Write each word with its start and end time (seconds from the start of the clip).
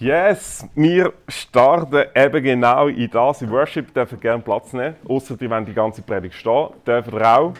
Yes, 0.00 0.64
wir 0.76 1.12
starten 1.26 2.04
eben 2.14 2.44
genau 2.44 2.86
in 2.86 3.10
das. 3.10 3.42
In 3.42 3.50
Worship 3.50 3.92
dürfen 3.92 4.20
gerne 4.20 4.40
Platz 4.40 4.72
nehmen, 4.72 4.94
außer 5.08 5.36
die 5.36 5.50
wollen 5.50 5.64
die 5.66 5.74
ganze 5.74 6.02
Predigt 6.02 6.36
stehen. 6.36 6.68
Dürfen 6.86 7.14
ihr 7.14 7.28
auch. 7.28 7.52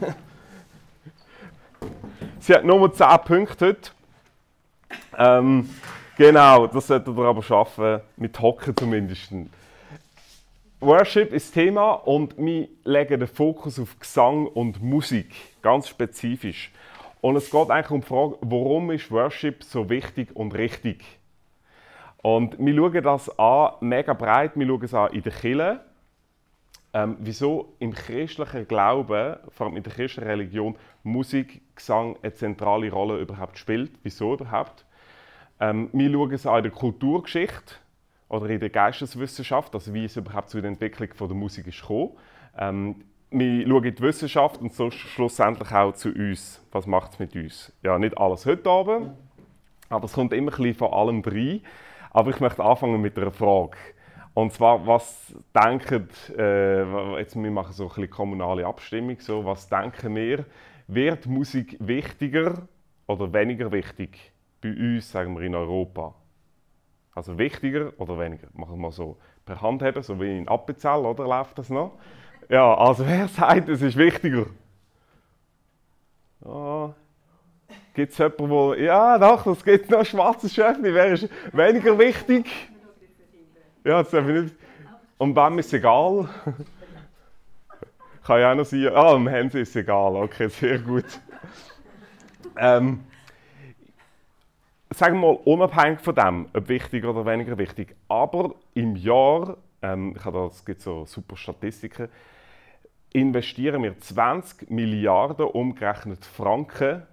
Sie 2.40 2.52
hat 2.52 2.64
nur 2.64 2.92
10 2.92 3.06
Punkte 3.24 3.66
heute. 3.66 3.90
Ähm, 5.16 5.70
genau, 6.18 6.66
das 6.66 6.88
solltet 6.88 7.16
ihr 7.16 7.24
aber 7.24 7.44
schaffen, 7.44 8.00
mit 8.16 8.40
Hocken 8.40 8.76
zumindest. 8.76 9.32
Worship 10.80 11.32
ist 11.32 11.54
Thema 11.54 11.92
und 11.92 12.36
wir 12.36 12.66
legen 12.82 13.20
den 13.20 13.28
Fokus 13.28 13.78
auf 13.78 13.96
Gesang 14.00 14.48
und 14.48 14.82
Musik, 14.82 15.32
ganz 15.62 15.86
spezifisch. 15.86 16.72
Und 17.24 17.36
es 17.36 17.50
geht 17.50 17.70
eigentlich 17.70 17.90
um 17.90 18.00
die 18.02 18.06
Frage, 18.06 18.36
warum 18.42 18.90
ist 18.90 19.10
Worship 19.10 19.64
so 19.64 19.88
wichtig 19.88 20.36
und 20.36 20.52
richtig? 20.52 21.02
Und 22.18 22.58
wir 22.58 22.76
schauen 22.76 23.02
das 23.02 23.38
an, 23.38 23.70
mega 23.80 24.12
breit, 24.12 24.52
wir 24.56 24.66
schauen 24.66 24.84
es 24.84 24.92
an 24.92 25.10
in 25.10 25.22
der 25.22 25.32
Kirche. 25.32 25.80
Ähm, 26.92 27.16
wieso 27.20 27.76
im 27.78 27.94
christlichen 27.94 28.68
Glauben, 28.68 29.36
vor 29.48 29.66
allem 29.66 29.76
in 29.78 29.82
der 29.82 29.94
christlichen 29.94 30.28
Religion, 30.28 30.76
Musik, 31.02 31.62
Gesang 31.74 32.18
eine 32.20 32.34
zentrale 32.34 32.92
Rolle 32.92 33.18
überhaupt 33.18 33.56
spielt. 33.56 33.92
Wieso 34.02 34.34
überhaupt? 34.34 34.84
Ähm, 35.60 35.88
wir 35.94 36.12
schauen 36.12 36.30
es 36.30 36.46
an 36.46 36.58
in 36.58 36.62
der 36.64 36.72
Kulturgeschichte 36.72 37.76
oder 38.28 38.50
in 38.50 38.60
der 38.60 38.68
Geisteswissenschaft, 38.68 39.74
also 39.74 39.94
wie 39.94 40.04
es 40.04 40.18
überhaupt 40.18 40.50
zu 40.50 40.60
der 40.60 40.68
Entwicklung 40.70 41.14
von 41.14 41.28
der 41.28 41.38
Musik 41.38 41.68
ist 41.68 41.80
gekommen. 41.80 42.18
Ähm, 42.58 42.96
wir 43.38 43.66
schauen 43.66 43.84
in 43.84 43.94
die 43.94 44.02
Wissenschaft 44.02 44.60
und 44.60 44.72
so 44.72 44.90
schlussendlich 44.90 45.70
auch 45.72 45.92
zu 45.92 46.10
uns. 46.10 46.64
Was 46.70 46.86
macht 46.86 47.12
es 47.12 47.18
mit 47.18 47.34
uns? 47.34 47.72
Ja, 47.82 47.98
nicht 47.98 48.16
alles 48.16 48.46
heute 48.46 48.70
Abend, 48.70 49.10
aber 49.88 50.04
es 50.04 50.12
kommt 50.12 50.32
immer 50.32 50.58
ein 50.58 50.74
von 50.74 50.92
allem 50.92 51.20
rein. 51.20 51.60
Aber 52.10 52.30
ich 52.30 52.38
möchte 52.38 52.62
anfangen 52.62 53.00
mit 53.00 53.18
einer 53.18 53.32
Frage. 53.32 53.76
Und 54.34 54.52
zwar, 54.52 54.86
was 54.86 55.34
denken, 55.54 56.08
äh, 56.36 57.18
jetzt 57.18 57.34
wir 57.36 57.50
machen 57.50 57.72
so 57.72 57.90
ein 57.96 58.10
kommunale 58.10 58.66
Abstimmung, 58.66 59.18
so, 59.18 59.44
was 59.44 59.68
denken 59.68 60.14
wir, 60.14 60.44
wird 60.86 61.26
Musik 61.26 61.76
wichtiger 61.80 62.68
oder 63.06 63.32
weniger 63.32 63.70
wichtig 63.72 64.32
bei 64.60 64.70
uns, 64.70 65.10
sagen 65.10 65.34
wir 65.34 65.42
in 65.42 65.54
Europa? 65.54 66.14
Also 67.14 67.38
wichtiger 67.38 67.92
oder 67.98 68.18
weniger? 68.18 68.48
Machen 68.54 68.74
wir 68.74 68.82
mal 68.82 68.92
so 68.92 69.18
per 69.44 69.60
Hand 69.60 69.82
haben, 69.82 70.02
so 70.02 70.20
wie 70.20 70.38
in 70.38 70.48
Appenzell, 70.48 71.04
oder 71.04 71.24
läuft 71.24 71.58
das 71.58 71.70
noch? 71.70 71.92
Ja, 72.48 72.74
also 72.74 73.06
wer 73.06 73.28
sagt, 73.28 73.68
es 73.68 73.82
ist 73.82 73.96
wichtiger? 73.96 74.46
Ja. 76.44 76.94
Gibt 77.94 78.12
es 78.12 78.18
jemanden, 78.18 78.50
wo. 78.50 78.74
Ja, 78.74 79.18
doch, 79.18 79.46
es 79.46 79.64
gibt 79.64 79.90
noch 79.90 80.04
schwarzes 80.04 80.54
Schöfni. 80.54 80.92
Wer 80.92 81.12
ist 81.12 81.28
weniger 81.52 81.98
wichtig? 81.98 82.46
Ja, 83.84 84.02
das 84.02 84.10
darf 84.10 84.26
ich 84.28 84.42
nicht. 84.42 84.56
Und 85.16 85.36
wem 85.36 85.58
ist 85.58 85.66
es 85.66 85.74
egal? 85.74 86.28
Kann 88.24 88.40
ja 88.40 88.52
auch 88.52 88.56
noch 88.56 88.64
sein. 88.64 88.88
Ah, 88.88 89.12
dem 89.12 89.28
Hansi 89.28 89.60
ist 89.60 89.70
es 89.70 89.76
egal. 89.76 90.16
Okay, 90.16 90.48
sehr 90.48 90.78
gut. 90.78 91.04
Ähm, 92.56 93.04
sagen 94.90 95.20
wir 95.20 95.32
mal, 95.32 95.40
unabhängig 95.44 96.00
von 96.00 96.14
dem, 96.14 96.46
ob 96.52 96.68
wichtig 96.68 97.04
oder 97.04 97.26
weniger 97.26 97.58
wichtig, 97.58 97.94
aber 98.08 98.54
im 98.74 98.96
Jahr, 98.96 99.56
ähm, 99.82 100.14
ich 100.16 100.24
habe 100.24 100.38
da, 100.38 100.46
es 100.46 100.64
gibt 100.64 100.80
so 100.80 101.04
super 101.04 101.36
Statistiken, 101.36 102.08
investieren 103.14 103.84
wir 103.84 103.98
20 103.98 104.70
Milliarden 104.70 105.46
umgerechnet 105.46 106.24
Franken 106.24 107.04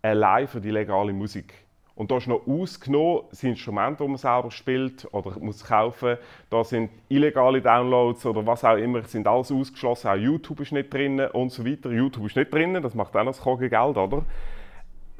allein 0.00 0.46
für 0.46 0.60
die 0.60 0.70
legale 0.70 1.12
Musik. 1.12 1.52
Und 1.96 2.10
da 2.10 2.16
ist 2.16 2.28
noch 2.28 2.46
ausgenommen 2.46 3.24
das 3.28 3.42
Instrument, 3.42 4.00
das 4.00 4.08
man 4.08 4.16
selber 4.16 4.50
spielt 4.50 5.06
oder 5.12 5.38
muss 5.40 5.64
kaufen. 5.64 6.16
Da 6.48 6.64
sind 6.64 6.90
illegale 7.08 7.60
Downloads 7.60 8.24
oder 8.24 8.46
was 8.46 8.64
auch 8.64 8.76
immer, 8.76 9.02
sind 9.02 9.26
alles 9.26 9.52
ausgeschlossen. 9.52 10.08
Auch 10.08 10.16
YouTube 10.16 10.60
ist 10.60 10.72
nicht 10.72 10.94
drin 10.94 11.20
und 11.20 11.50
so 11.50 11.66
weiter. 11.66 11.90
YouTube 11.90 12.26
ist 12.26 12.36
nicht 12.36 12.54
drin, 12.54 12.80
das 12.80 12.94
macht 12.94 13.14
auch 13.16 13.24
noch 13.24 13.36
das 13.36 13.58
Geld, 13.58 13.74
oder? 13.96 14.24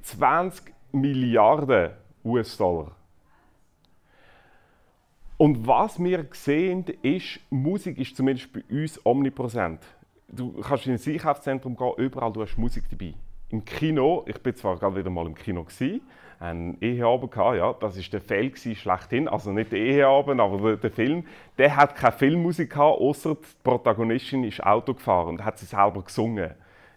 20 0.02 0.72
Milliarden 0.92 1.90
US-Dollar. 2.24 2.92
Und 5.36 5.66
was 5.66 6.02
wir 6.02 6.26
sehen, 6.30 6.84
ist, 7.02 7.40
Musik 7.50 7.98
ist 7.98 8.16
zumindest 8.16 8.52
bei 8.52 8.62
uns 8.70 9.04
omnipräsent 9.04 9.80
du 10.32 10.52
kannst 10.62 10.86
in 10.86 10.94
ein 10.94 11.00
Einkaufszentrum 11.06 11.76
gehen, 11.76 11.92
überall 11.98 12.32
du 12.32 12.42
hast 12.42 12.56
Musik 12.56 12.84
dabei. 12.90 13.14
Im 13.50 13.64
Kino, 13.64 14.24
ich 14.26 14.42
bin 14.42 14.56
zwar 14.56 14.76
gerade 14.78 14.96
wieder 14.96 15.10
mal 15.10 15.26
im 15.26 15.34
Kino 15.34 15.62
gewesen, 15.62 16.00
einen 16.40 16.80
Eheabend 16.80 17.30
gehabt, 17.30 17.56
ja, 17.56 17.72
das 17.74 17.96
ist 17.96 18.12
der 18.12 18.20
Fail 18.20 18.50
schlechthin, 18.56 19.28
also 19.28 19.52
nicht 19.52 19.70
der 19.70 19.78
Eheabend, 19.78 20.40
aber 20.40 20.58
der, 20.58 20.76
der, 20.78 20.90
Film, 20.90 21.24
der 21.58 21.76
hat 21.76 21.94
keine 21.94 22.12
Filmmusik 22.12 22.70
gehabt, 22.70 22.98
außer 22.98 23.34
die 23.34 23.46
Protagonistin 23.62 24.42
ist 24.44 24.64
Auto 24.64 24.94
gefahren 24.94 25.28
und 25.28 25.44
hat 25.44 25.58
sie 25.58 25.66
selber 25.66 26.02
gesungen. 26.02 26.50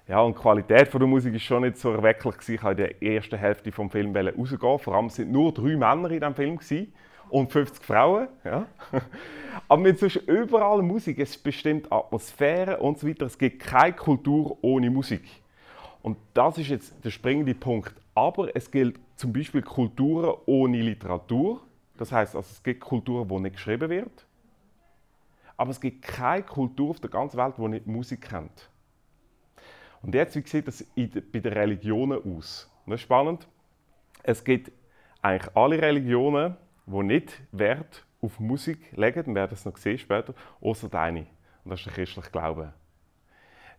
Ja, 0.08 0.22
und 0.22 0.38
die 0.38 0.42
Qualität 0.42 0.94
der 0.94 1.08
Musik 1.08 1.34
ist 1.34 1.44
schon 1.44 1.64
nicht 1.64 1.78
so 1.78 1.92
erwecklich 1.92 2.38
gewesen. 2.38 2.56
Ich 2.56 2.64
in 2.64 2.78
der 2.78 3.04
ersten 3.04 3.38
Hälfte 3.38 3.72
vom 3.72 3.90
Film 3.90 4.16
rausgehen. 4.16 4.80
Vor 4.80 4.94
allem 4.94 5.10
sind 5.10 5.32
nur 5.32 5.52
drei 5.52 5.76
Männer 5.76 6.12
in 6.12 6.20
diesem 6.20 6.36
Film 6.36 6.58
gewesen 6.58 6.94
und 7.30 7.52
50 7.52 7.84
Frauen. 7.84 8.28
Ja. 8.44 8.68
Aber 9.68 9.82
mit 9.82 10.00
sonst 10.00 10.16
überall 10.16 10.82
Musik, 10.82 11.20
es 11.20 11.38
bestimmt 11.38 11.92
Atmosphäre 11.92 12.78
und 12.78 13.00
so 13.00 13.08
weiter. 13.08 13.26
Es 13.26 13.38
gibt 13.38 13.62
keine 13.62 13.94
Kultur 13.94 14.58
ohne 14.62 14.90
Musik. 14.90 15.24
Und 16.02 16.18
das 16.34 16.58
ist 16.58 16.68
jetzt 16.68 16.94
der 17.04 17.10
springende 17.10 17.56
Punkt. 17.56 17.94
Aber 18.14 18.56
es 18.56 18.70
gilt 18.70 19.00
zum 19.16 19.34
Beispiel 19.34 19.62
Kulturen 19.62 20.36
ohne 20.46 20.82
Literatur. 20.82 21.62
Das 21.98 22.12
heißt, 22.12 22.36
also 22.36 22.48
es 22.52 22.62
gibt 22.62 22.82
Kulturen, 22.82 23.30
wo 23.30 23.40
nicht 23.40 23.56
geschrieben 23.56 23.90
wird. 23.90 24.26
Aber 25.58 25.72
es 25.72 25.80
gibt 25.80 26.02
keine 26.02 26.44
Kultur 26.44 26.92
auf 26.92 27.00
der 27.00 27.10
ganzen 27.10 27.38
Welt, 27.38 27.56
die 27.58 27.68
nicht 27.68 27.88
Musik 27.88 28.22
kennt. 28.22 28.70
Und 30.02 30.14
jetzt, 30.14 30.36
wie 30.36 30.48
sieht 30.48 30.68
das 30.68 30.86
bei 30.94 31.40
den 31.40 31.54
Religionen 31.54 32.20
aus? 32.38 32.70
Das 32.86 32.96
ist 32.96 33.02
spannend. 33.02 33.48
Es 34.22 34.44
gibt 34.44 34.72
eigentlich 35.22 35.56
alle 35.56 35.82
Religionen 35.82 36.56
die 36.86 37.04
nicht 37.04 37.42
Wert 37.52 38.06
auf 38.22 38.40
Musik 38.40 38.80
legen, 38.96 39.28
wir 39.28 39.36
werden 39.36 39.54
es 39.54 39.66
noch 39.66 39.78
sehen 39.78 39.98
später, 39.98 40.34
außer 40.62 40.90
deine. 40.90 41.28
Und 41.64 41.72
das 41.72 41.80
ist 41.80 41.88
der 41.88 41.94
christliche 41.94 42.32
Glaube. 42.32 42.74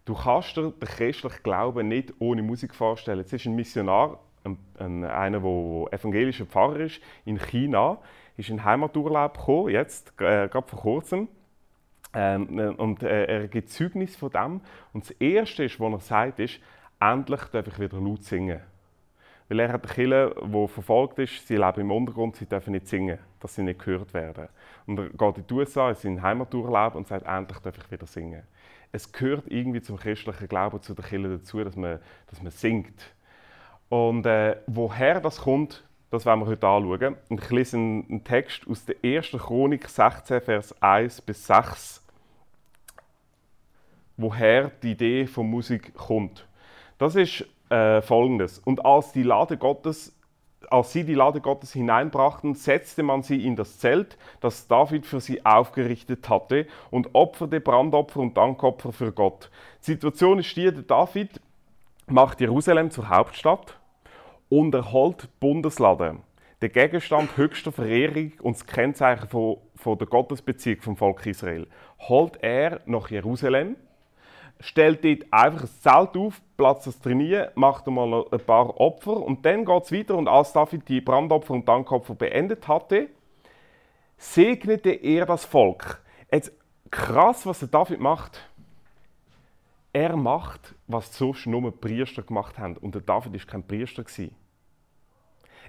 Du 0.05 0.15
kannst 0.15 0.57
dir 0.57 0.71
den 0.71 0.89
christlichen 0.89 1.43
Glauben 1.43 1.89
nicht 1.89 2.15
ohne 2.21 2.43
Musik 2.43 2.75
vorstellen. 2.75 3.21
Es 3.21 3.33
ist 3.33 3.47
ein 3.47 3.57
Missionar, 3.57 4.21
ein, 4.45 4.59
ein, 4.79 5.05
einer, 5.05 5.41
der 5.41 5.93
evangelischer 5.93 6.47
Pfarrer 6.47 6.81
ist, 6.81 7.01
in 7.25 7.39
China, 7.39 7.99
ist 8.37 8.49
in 8.49 8.65
Heimaturlaub 8.65 9.37
gekommen, 9.37 9.71
jetzt, 9.71 10.13
äh, 10.21 10.49
gerade 10.49 10.69
vor 10.69 10.81
kurzem. 10.81 11.29
Ähm, 12.15 12.77
und 12.79 13.03
äh, 13.03 13.25
er 13.25 13.49
gibt 13.49 13.71
Zeugnis 13.71 14.15
von 14.17 14.31
dem. 14.31 14.61
Und 14.93 15.05
das 15.05 15.11
Erste, 15.13 15.65
was 15.65 15.93
er 15.93 16.01
sagt, 16.01 16.39
ist, 16.39 16.61
endlich 17.01 17.43
darf 17.53 17.67
ich 17.67 17.79
wieder 17.79 17.99
laut 17.99 18.23
singen. 18.23 18.61
Weil 19.49 19.61
er 19.61 19.73
hat 19.73 19.85
eine 19.85 19.93
Kirche, 19.93 20.35
die 20.43 20.69
verfolgt 20.69 21.19
ist, 21.21 21.47
sie 21.47 21.57
leben 21.57 21.81
im 21.81 21.91
Untergrund, 21.93 22.37
sie 22.37 22.47
dürfen 22.47 22.73
nicht 22.73 22.89
singen, 22.89 23.19
dass 23.41 23.55
sie 23.55 23.63
nicht 23.63 23.79
gehört 23.79 24.13
werden. 24.13 24.49
Und 24.87 24.99
er 24.99 25.09
geht 25.09 25.39
in 25.39 25.47
die 25.47 25.55
USA, 25.55 25.91
in 25.91 25.95
seinen 25.95 26.23
Heimaturlaub 26.23 26.97
und 26.97 27.07
sagt, 27.07 27.27
endlich 27.27 27.59
darf 27.59 27.79
ich 27.79 27.91
wieder 27.91 28.07
singen. 28.07 28.43
Es 28.91 29.13
gehört 29.13 29.45
irgendwie 29.47 29.83
zum 29.83 29.99
christlichen 29.99 30.49
Glauben, 30.49 30.83
zu 30.83 30.95
der 30.95 31.05
Kirche 31.05 31.29
dazu, 31.29 31.63
dass 31.63 31.77
man, 31.77 32.01
dass 32.29 32.43
man 32.43 32.51
singt. 32.51 33.15
Und 33.89 34.27
äh, 34.27 34.57
woher 34.67 35.21
das 35.21 35.39
kommt, 35.39 35.85
das 36.11 36.25
werden 36.25 36.41
wir 36.41 36.47
heute 36.47 36.67
anschauen. 36.67 37.17
Und 37.29 37.43
ich 37.43 37.51
lese 37.51 37.77
einen, 37.77 38.25
Text 38.25 38.67
aus 38.69 38.85
der 38.85 38.97
1. 39.03 39.31
Chronik 39.33 39.89
16, 39.89 40.41
Vers 40.41 40.83
1 40.83 41.21
bis 41.21 41.47
6, 41.47 42.03
woher 44.17 44.71
die 44.83 44.93
Idee 44.93 45.27
von 45.27 45.49
Musik 45.49 45.95
kommt. 45.95 46.47
Das 46.99 47.15
ist 47.15 47.45
äh, 47.71 48.03
folgendes. 48.03 48.59
Und 48.59 48.85
als, 48.85 49.13
die 49.13 49.23
Lade 49.23 49.57
Gottes, 49.57 50.15
als 50.71 50.93
sie 50.93 51.05
die 51.05 51.15
Lade 51.15 51.41
Gottes 51.41 51.73
hineinbrachten, 51.73 52.55
setzte 52.55 53.03
man 53.03 53.23
sie 53.23 53.45
in 53.45 53.57
das 53.57 53.79
Zelt, 53.79 54.17
das 54.41 54.67
David 54.69 55.07
für 55.07 55.21
sie 55.21 55.45
aufgerichtet 55.45 56.29
hatte, 56.29 56.67
und 56.91 57.15
opferte 57.15 57.61
Brandopfer 57.61 58.21
und 58.21 58.37
Dankopfer 58.37 58.93
für 58.93 59.13
Gott. 59.13 59.51
Die 59.83 59.93
Situation 59.93 60.39
ist 60.39 60.57
die, 60.57 60.71
David 60.87 61.41
macht 62.07 62.41
Jerusalem 62.41 62.91
zur 62.91 63.09
Hauptstadt 63.09 63.79
und 64.49 64.75
erholt 64.75 65.29
Bundeslade. 65.41 66.17
Der 66.63 66.69
Gegenstand 66.71 67.37
höchster 67.37 67.71
Verehrung 67.71 68.33
und 68.41 68.57
das 68.57 68.67
Kennzeichen 68.67 69.29
von, 69.29 69.59
von 69.75 69.99
der 69.99 70.07
Gottesbeziehung 70.07 70.81
vom 70.81 70.97
Volk 70.97 71.27
Israel. 71.27 71.67
Holt 71.99 72.43
er 72.43 72.81
nach 72.87 73.11
Jerusalem 73.11 73.77
stellt 74.61 75.05
dort 75.05 75.33
einfach 75.33 75.63
ein 75.63 75.81
Zelt 75.81 76.17
auf, 76.17 76.41
platzt 76.57 76.87
das 76.87 76.99
trainieren, 76.99 77.49
macht 77.55 77.87
einmal 77.87 78.25
ein 78.31 78.41
paar 78.41 78.81
Opfer 78.81 79.17
und 79.17 79.45
dann 79.45 79.65
geht 79.65 79.85
es 79.85 79.93
weiter 79.93 80.17
und 80.17 80.29
als 80.29 80.53
David 80.53 80.89
die 80.89 81.01
Brandopfer 81.01 81.55
und 81.55 81.69
Dankopfer 81.69 82.15
beendet 82.15 82.67
hatte, 82.67 83.09
segnete 84.17 84.91
er 84.91 85.27
das 85.27 85.45
Volk. 85.45 86.03
Jetzt 86.31 86.53
krass, 86.91 87.47
was 87.47 87.61
der 87.61 87.69
David 87.69 88.01
macht. 88.01 88.41
Er 89.93 90.17
macht, 90.17 90.75
was 90.87 91.17
sonst 91.17 91.47
nur 91.47 91.71
Priester 91.81 92.23
gemacht 92.23 92.59
haben. 92.59 92.77
Und 92.77 92.95
der 92.95 93.03
David 93.03 93.35
ist 93.35 93.49
kein 93.49 93.67
Priester. 93.67 94.05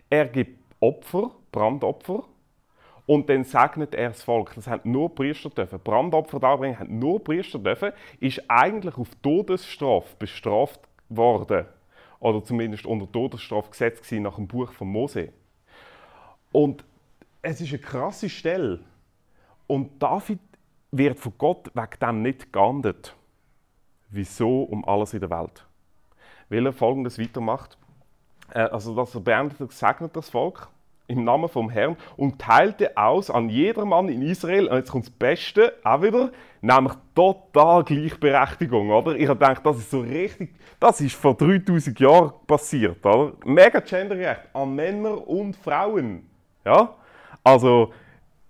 Er 0.10 0.25
gibt 0.28 0.60
Opfer, 0.80 1.31
Brandopfer. 1.51 2.24
Und 3.07 3.30
dann 3.30 3.45
segnet 3.45 3.95
er 3.95 4.09
das 4.09 4.21
Volk. 4.21 4.54
Das 4.54 4.68
haben 4.68 4.92
nur 4.92 5.15
Priester 5.15 5.50
dürfen. 5.50 5.80
Brandopfer 5.80 6.39
darbringen 6.39 6.77
haben 6.77 7.00
nur 7.00 7.24
Priester 7.24 7.57
dürfen. 7.57 7.94
Ist 8.19 8.44
eigentlich 8.50 8.98
auf 8.98 9.07
Todesstrafe 9.24 10.13
bestraft 10.19 10.81
worden. 11.07 11.65
Oder 12.19 12.44
zumindest 12.44 12.86
unter 12.86 13.09
Todesstrafe 13.09 13.71
gesetzt 13.71 14.12
nach 14.12 14.36
dem 14.36 14.48
Buch 14.48 14.74
von 14.74 14.89
Mose. 14.89 15.31
Und 16.51 16.83
es 17.42 17.62
ist 17.62 17.69
eine 17.69 17.80
krasse 17.80 18.27
Stelle. 18.27 18.81
Und 19.68 20.03
David 20.03 20.39
wird 20.92 21.18
von 21.18 21.33
Gott 21.38 21.71
wegen 21.74 22.00
dem 22.01 22.21
nicht 22.21 22.51
geahndet. 22.51 23.15
Wieso 24.10 24.63
um 24.63 24.83
alles 24.83 25.13
in 25.13 25.21
der 25.21 25.30
Welt? 25.30 25.65
Weil 26.50 26.65
er 26.65 26.74
folgendes 26.74 27.18
weitermacht. 27.18 27.77
Äh, 28.53 28.60
also, 28.60 28.94
dass 28.95 29.15
er 29.15 29.21
beendet, 29.21 29.71
segnet 29.71 30.13
das 30.13 30.30
Volk 30.30 30.69
im 31.07 31.24
Namen 31.24 31.50
vom 31.50 31.69
Herrn 31.69 31.95
und 32.18 32.39
teilte 32.39 32.98
aus 32.98 33.30
an 33.30 33.50
jedermann 33.50 34.09
in 34.09 34.21
Israel. 34.21 34.68
Und 34.68 34.77
jetzt 34.77 34.92
kommt 34.92 35.06
das 35.06 35.12
Beste 35.12 35.74
auch 35.83 36.01
wieder, 36.01 36.31
nämlich 36.62 36.94
total 37.15 37.83
Gleichberechtigung. 37.83 38.92
Oder? 38.92 39.15
Ich 39.15 39.27
habe 39.27 39.39
gedacht, 39.39 39.65
das 39.65 39.77
ist 39.77 39.89
so 39.89 40.01
richtig, 40.01 40.54
das 40.80 41.01
ist 41.01 41.15
vor 41.15 41.36
3000 41.36 42.00
Jahren 42.00 42.33
passiert. 42.45 43.06
Oder? 43.06 43.33
Mega 43.45 43.80
gendergerecht 43.80 44.42
an 44.54 44.75
Männer 44.75 45.27
und 45.27 45.56
Frauen. 45.56 46.30
Ja? 46.65 46.94
Also, 47.44 47.94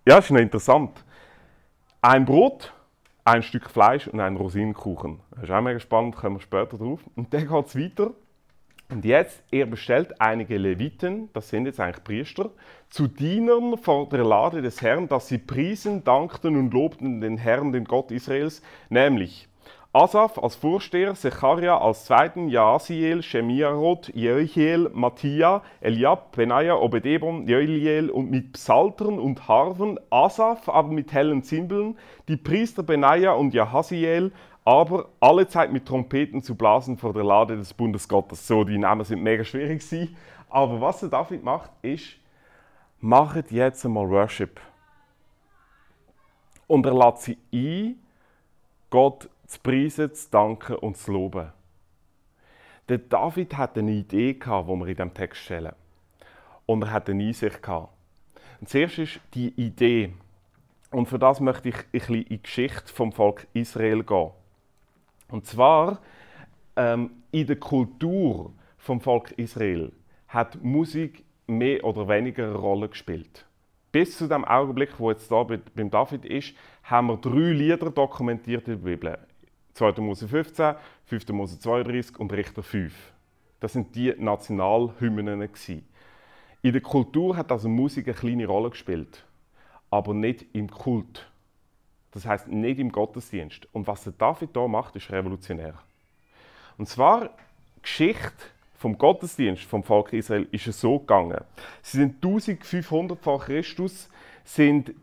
ja, 0.07 0.17
ist 0.17 0.31
noch 0.31 0.39
interessant. 0.39 1.03
Ein 2.01 2.25
Brot, 2.25 2.73
ein 3.23 3.43
Stück 3.43 3.69
Fleisch 3.69 4.07
und 4.07 4.19
ein 4.19 4.37
Rosinenkuchen. 4.37 5.19
Das 5.31 5.43
ist 5.43 5.51
auch 5.51 5.61
mega 5.61 5.79
spannend, 5.79 6.15
kommen 6.15 6.37
wir 6.37 6.41
später 6.41 6.77
drauf. 6.77 7.01
Und 7.15 7.33
dann 7.33 7.47
geht 7.47 7.65
es 7.65 7.77
weiter. 7.77 8.11
Und 8.89 9.03
jetzt, 9.03 9.43
er 9.51 9.65
bestellt 9.65 10.21
einige 10.21 10.57
Leviten, 10.57 11.29
das 11.33 11.49
sind 11.49 11.65
jetzt 11.65 11.79
eigentlich 11.81 12.05
Priester, 12.05 12.51
zu 12.89 13.07
Dienern 13.07 13.77
vor 13.77 14.07
der 14.07 14.23
Lade 14.23 14.61
des 14.61 14.81
Herrn, 14.81 15.09
dass 15.09 15.27
sie 15.27 15.39
priesen, 15.39 16.05
dankten 16.05 16.55
und 16.55 16.73
lobten 16.73 17.19
den 17.19 17.37
Herrn, 17.37 17.73
den 17.73 17.83
Gott 17.83 18.11
Israels, 18.11 18.61
nämlich 18.89 19.49
Asaf 19.91 20.37
als 20.37 20.55
Vorsteher, 20.55 21.15
Secharia 21.15 21.77
als 21.79 22.05
Zweiten, 22.05 22.49
Jaasiel, 22.49 23.23
Shemiarot, 23.23 24.09
Jehiel, 24.13 24.89
Mattia, 24.93 25.63
Eliab, 25.81 26.33
Benaja, 26.35 26.75
Obedebon, 26.75 27.47
Joeliel 27.47 28.09
und 28.09 28.29
mit 28.29 28.53
Psaltern 28.53 29.17
und 29.19 29.47
Harfen, 29.47 29.99
Asaf 30.11 30.69
aber 30.69 30.93
mit 30.93 31.11
hellen 31.11 31.43
Zimbeln, 31.43 31.97
die 32.27 32.37
Priester 32.37 32.83
Benaja 32.83 33.31
und 33.31 33.53
Jahasiel, 33.53 34.31
aber 34.67 35.07
alle 35.21 35.47
Zeit 35.47 35.71
mit 35.71 35.85
Trompeten 35.85 36.41
zu 36.41 36.53
blasen 36.53 36.97
vor 36.97 37.13
der 37.13 37.23
Lade 37.23 37.55
des 37.55 37.73
Bundesgottes. 37.73 38.45
So, 38.45 38.65
die 38.65 38.77
Namen 38.77 39.05
sind 39.05 39.23
mega 39.23 39.45
schwierig 39.45 39.79
gewesen. 39.79 40.17
Aber 40.49 40.81
was 40.81 40.99
der 40.99 41.07
David 41.07 41.41
macht, 41.41 41.71
ist, 41.81 42.17
macht 42.99 43.49
jetzt 43.49 43.85
einmal 43.85 44.09
Worship. 44.09 44.59
Und 46.67 46.85
er 46.85 46.93
lässt 46.93 47.21
sie 47.21 47.37
ein, 47.53 47.95
Gott 48.89 49.29
zu 49.45 49.57
preisen, 49.61 50.13
zu 50.13 50.29
danken 50.31 50.75
und 50.75 50.97
zu 50.97 51.13
loben. 51.13 51.53
Der 52.89 52.97
David 52.97 53.55
hat 53.55 53.77
eine 53.77 53.91
Idee 53.91 54.33
gehabt, 54.33 54.67
die 54.67 54.73
wir 54.73 54.87
in 54.87 54.95
diesem 54.95 55.13
Text 55.13 55.43
stellen. 55.43 55.75
Und 56.65 56.81
er 56.81 56.91
hat 56.91 57.09
eine 57.09 57.23
Einsicht 57.23 57.63
gehabt. 57.63 57.93
Und 58.59 58.67
zuerst 58.67 58.97
ist 58.97 59.21
die 59.33 59.47
Idee. 59.47 60.13
Und 60.91 61.05
für 61.05 61.19
das 61.19 61.39
möchte 61.39 61.69
ich 61.69 61.77
ein 61.77 61.91
bisschen 61.93 62.15
in 62.15 62.27
die 62.27 62.43
Geschichte 62.43 62.93
vom 62.93 63.13
Volk 63.13 63.47
Israel 63.53 64.03
gehen. 64.03 64.31
Und 65.29 65.45
zwar 65.45 65.99
ähm, 66.75 67.11
in 67.31 67.47
der 67.47 67.57
Kultur 67.57 68.53
vom 68.77 69.01
Volk 69.01 69.31
Israel 69.37 69.91
hat 70.27 70.63
Musik 70.63 71.23
mehr 71.47 71.83
oder 71.83 72.07
weniger 72.07 72.45
eine 72.45 72.55
Rolle 72.55 72.89
gespielt. 72.89 73.45
Bis 73.91 74.17
zu 74.17 74.27
dem 74.27 74.45
Augenblick, 74.45 74.99
wo 74.99 75.11
jetzt 75.11 75.31
da 75.31 75.43
beim 75.43 75.89
David 75.89 76.25
ist, 76.25 76.53
haben 76.83 77.07
wir 77.07 77.17
drei 77.17 77.51
Lieder 77.51 77.89
dokumentiert 77.89 78.67
in 78.67 78.73
der 78.81 78.89
Bibel. 78.89 79.17
2. 79.73 79.93
Mose 80.01 80.27
15, 80.27 80.75
5. 81.05 81.29
Mose 81.29 81.59
32 81.59 82.19
und 82.19 82.33
Richter 82.33 82.63
5. 82.63 82.93
Das 83.59 83.73
sind 83.73 83.95
die 83.95 84.13
Nationalhymnen. 84.17 85.49
In 86.61 86.73
der 86.73 86.81
Kultur 86.81 87.37
hat 87.37 87.51
also 87.51 87.69
Musik 87.69 88.07
eine 88.07 88.15
kleine 88.15 88.45
Rolle 88.45 88.71
gespielt, 88.71 89.25
aber 89.89 90.13
nicht 90.13 90.45
im 90.53 90.69
Kult. 90.69 91.31
Das 92.11 92.25
heißt 92.25 92.47
nicht 92.47 92.79
im 92.79 92.91
Gottesdienst. 92.91 93.67
Und 93.73 93.87
was 93.87 94.03
der 94.03 94.13
David 94.13 94.55
da 94.55 94.67
macht, 94.67 94.95
ist 94.95 95.11
revolutionär. 95.11 95.75
Und 96.77 96.87
zwar 96.87 97.29
Geschichte 97.81 98.31
vom 98.77 98.97
Gottesdienst 98.97 99.63
vom 99.63 99.83
Volk 99.83 100.13
Israel 100.13 100.47
ist 100.51 100.67
es 100.67 100.79
so 100.79 100.99
gegangen. 100.99 101.41
Sie 101.81 101.97
sind 101.97 102.23
1500 102.23 103.19
vor 103.19 103.39
Christus 103.39 104.09
sind 104.43 104.93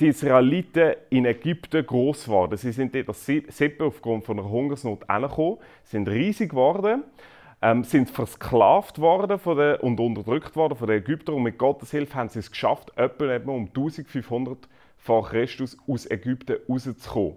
die 0.00 0.08
Israeliten 0.08 0.94
in 1.10 1.26
Ägypten 1.26 1.84
groß 1.84 2.24
geworden. 2.24 2.56
Sie 2.56 2.72
sind 2.72 2.94
dort 2.94 3.08
als 3.08 3.30
aufgrund 3.80 4.24
von 4.24 4.38
einer 4.38 4.48
Hungersnot 4.48 5.08
angekommen, 5.08 5.58
sind 5.84 6.08
riesig 6.08 6.50
geworden, 6.50 7.04
ähm, 7.62 7.84
sind 7.84 8.10
versklavt 8.10 8.98
worden 8.98 9.38
von 9.38 9.56
den, 9.56 9.76
und 9.76 10.00
unterdrückt 10.00 10.56
worden 10.56 10.76
von 10.76 10.88
den 10.88 10.98
Ägyptern 10.98 11.36
und 11.36 11.42
mit 11.42 11.58
Gottes 11.58 11.90
Hilfe 11.90 12.14
haben 12.14 12.28
sie 12.28 12.38
es 12.38 12.50
geschafft, 12.50 12.92
etwa 12.96 13.36
um 13.50 13.66
1500 13.66 14.58
vor 15.06 15.28
Christus 15.28 15.78
aus 15.86 16.10
Ägypten 16.10 16.56
rauszukommen. 16.68 17.36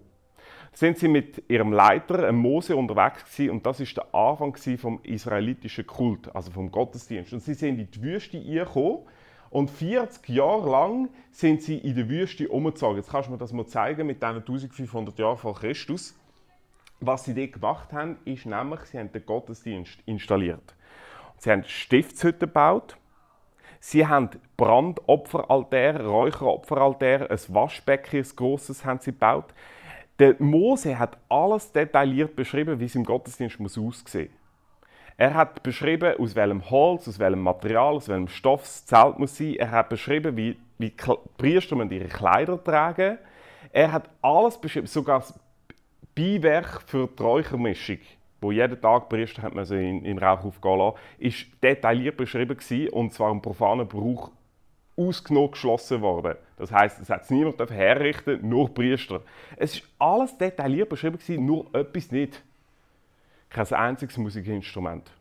Sind 0.74 0.98
sie 0.98 1.08
mit 1.08 1.44
ihrem 1.48 1.72
Leiter, 1.72 2.32
Mose, 2.32 2.76
unterwegs 2.76 3.24
gewesen, 3.26 3.52
und 3.52 3.66
das 3.66 3.80
ist 3.80 3.96
der 3.96 4.14
Anfang 4.14 4.56
vom 4.78 5.00
israelitischen 5.04 5.86
Kult, 5.86 6.34
also 6.36 6.52
vom 6.52 6.72
Gottesdienst. 6.72 7.32
Und 7.34 7.42
sie 7.42 7.54
sind 7.54 7.80
in 7.80 7.90
die 7.92 8.02
Wüste 8.02 8.42
gekommen 8.42 9.00
und 9.52 9.70
40 9.70 10.30
Jahre 10.30 10.70
lang 10.70 11.10
sind 11.32 11.62
sie 11.62 11.78
in 11.78 11.96
der 11.96 12.10
Wüste 12.10 12.50
umgezogen. 12.50 12.98
Jetzt 12.98 13.12
kannst 13.12 13.28
du 13.28 13.34
mir 13.34 13.38
das 13.38 13.54
mal 13.54 13.68
zeigen 13.68 14.08
mit 14.08 14.22
diesen 14.22 14.38
1500 14.38 15.18
Jahren 15.20 15.38
vor 15.38 15.56
Christus. 15.56 16.16
Was 17.00 17.26
sie 17.26 17.34
dort 17.34 17.54
gemacht 17.54 17.94
haben, 17.94 18.18
ist 18.26 18.46
nämlich, 18.46 18.82
sie 18.82 19.00
haben 19.00 19.12
den 19.12 19.26
Gottesdienst 19.26 20.00
installiert. 20.06 20.76
Sie 21.38 21.52
haben 21.52 21.64
Stiftshütten 21.64 22.40
gebaut, 22.40 22.98
Sie 23.80 24.06
haben 24.06 24.30
Brandopferaltäre, 24.58 26.06
Räucheropferaltäre, 26.06 27.30
ein 27.30 27.40
Waschbecken, 27.48 28.20
ein 28.20 28.36
grosses 28.36 28.84
haben 28.84 29.00
sie 29.00 29.12
gebaut. 29.12 29.54
Der 30.20 30.36
Mose 30.40 31.00
hat 31.00 31.18
alles 31.30 31.72
detailliert 31.72 32.36
beschrieben, 32.36 32.80
wie 32.80 32.86
es 32.86 32.96
im 32.96 33.06
Gottesdienst 33.06 33.60
muss 33.60 33.78
aussehen 33.78 34.30
Er 35.16 35.34
hat 35.34 35.64
beschrieben, 35.64 36.16
aus 36.20 36.36
welchem 36.36 36.70
Holz, 36.70 37.08
aus 37.08 37.20
welchem 37.20 37.42
Material, 37.42 37.96
aus 37.96 38.10
welchem 38.10 38.28
Stoff 38.28 38.64
das 38.64 38.86
Zelt 38.86 39.18
muss 39.18 39.38
sein. 39.38 39.56
Er 39.56 39.72
hat 39.72 39.88
beschrieben, 39.88 40.36
wie, 40.36 40.58
wie 40.78 40.94
Priester 41.38 41.78
ihre 41.90 42.10
Kleider 42.10 42.62
tragen. 42.62 43.18
Er 43.72 43.92
hat 43.94 44.10
alles 44.22 44.58
beschrieben, 44.60 44.88
sogar 44.88 45.20
das 45.20 45.40
Beiwerk 46.16 46.82
für 46.86 47.08
die 47.08 47.24
Räuchermischung 47.24 48.00
wo 48.42 48.52
jeden 48.52 48.80
Tag 48.80 49.10
Priester 49.10 49.42
hat 49.42 49.54
man 49.54 49.66
sie 49.66 49.90
in, 49.90 50.06
in 50.06 50.18
Rauch 50.18 50.44
aufgehen 50.44 50.78
lassen, 50.78 50.98
ist 51.18 51.46
detailliert 51.64 52.18
beschrieben 52.18 52.58
gewesen, 52.58 52.90
und 52.90 53.14
zwar 53.14 53.32
im 53.32 53.42
profanen 53.42 53.88
Brauch 53.88 54.32
ausgenommen 54.96 55.52
geschlossen 55.52 56.02
worden. 56.02 56.36
Das 56.58 56.72
heißt, 56.72 57.00
es 57.02 57.10
hat 57.10 57.30
niemand 57.32 57.60
herrichten, 57.70 58.48
nur 58.48 58.74
Priester. 58.74 59.22
Es 59.56 59.76
ist 59.76 59.88
alles 59.98 60.38
detailliert 60.38 60.90
beschrieben 60.90 61.18
gewesen, 61.18 61.46
nur 61.46 61.74
etwas 61.74 62.12
nicht. 62.12 62.44
Kein 63.50 63.74
einziges 63.74 64.18
Musikinstrument 64.18 65.12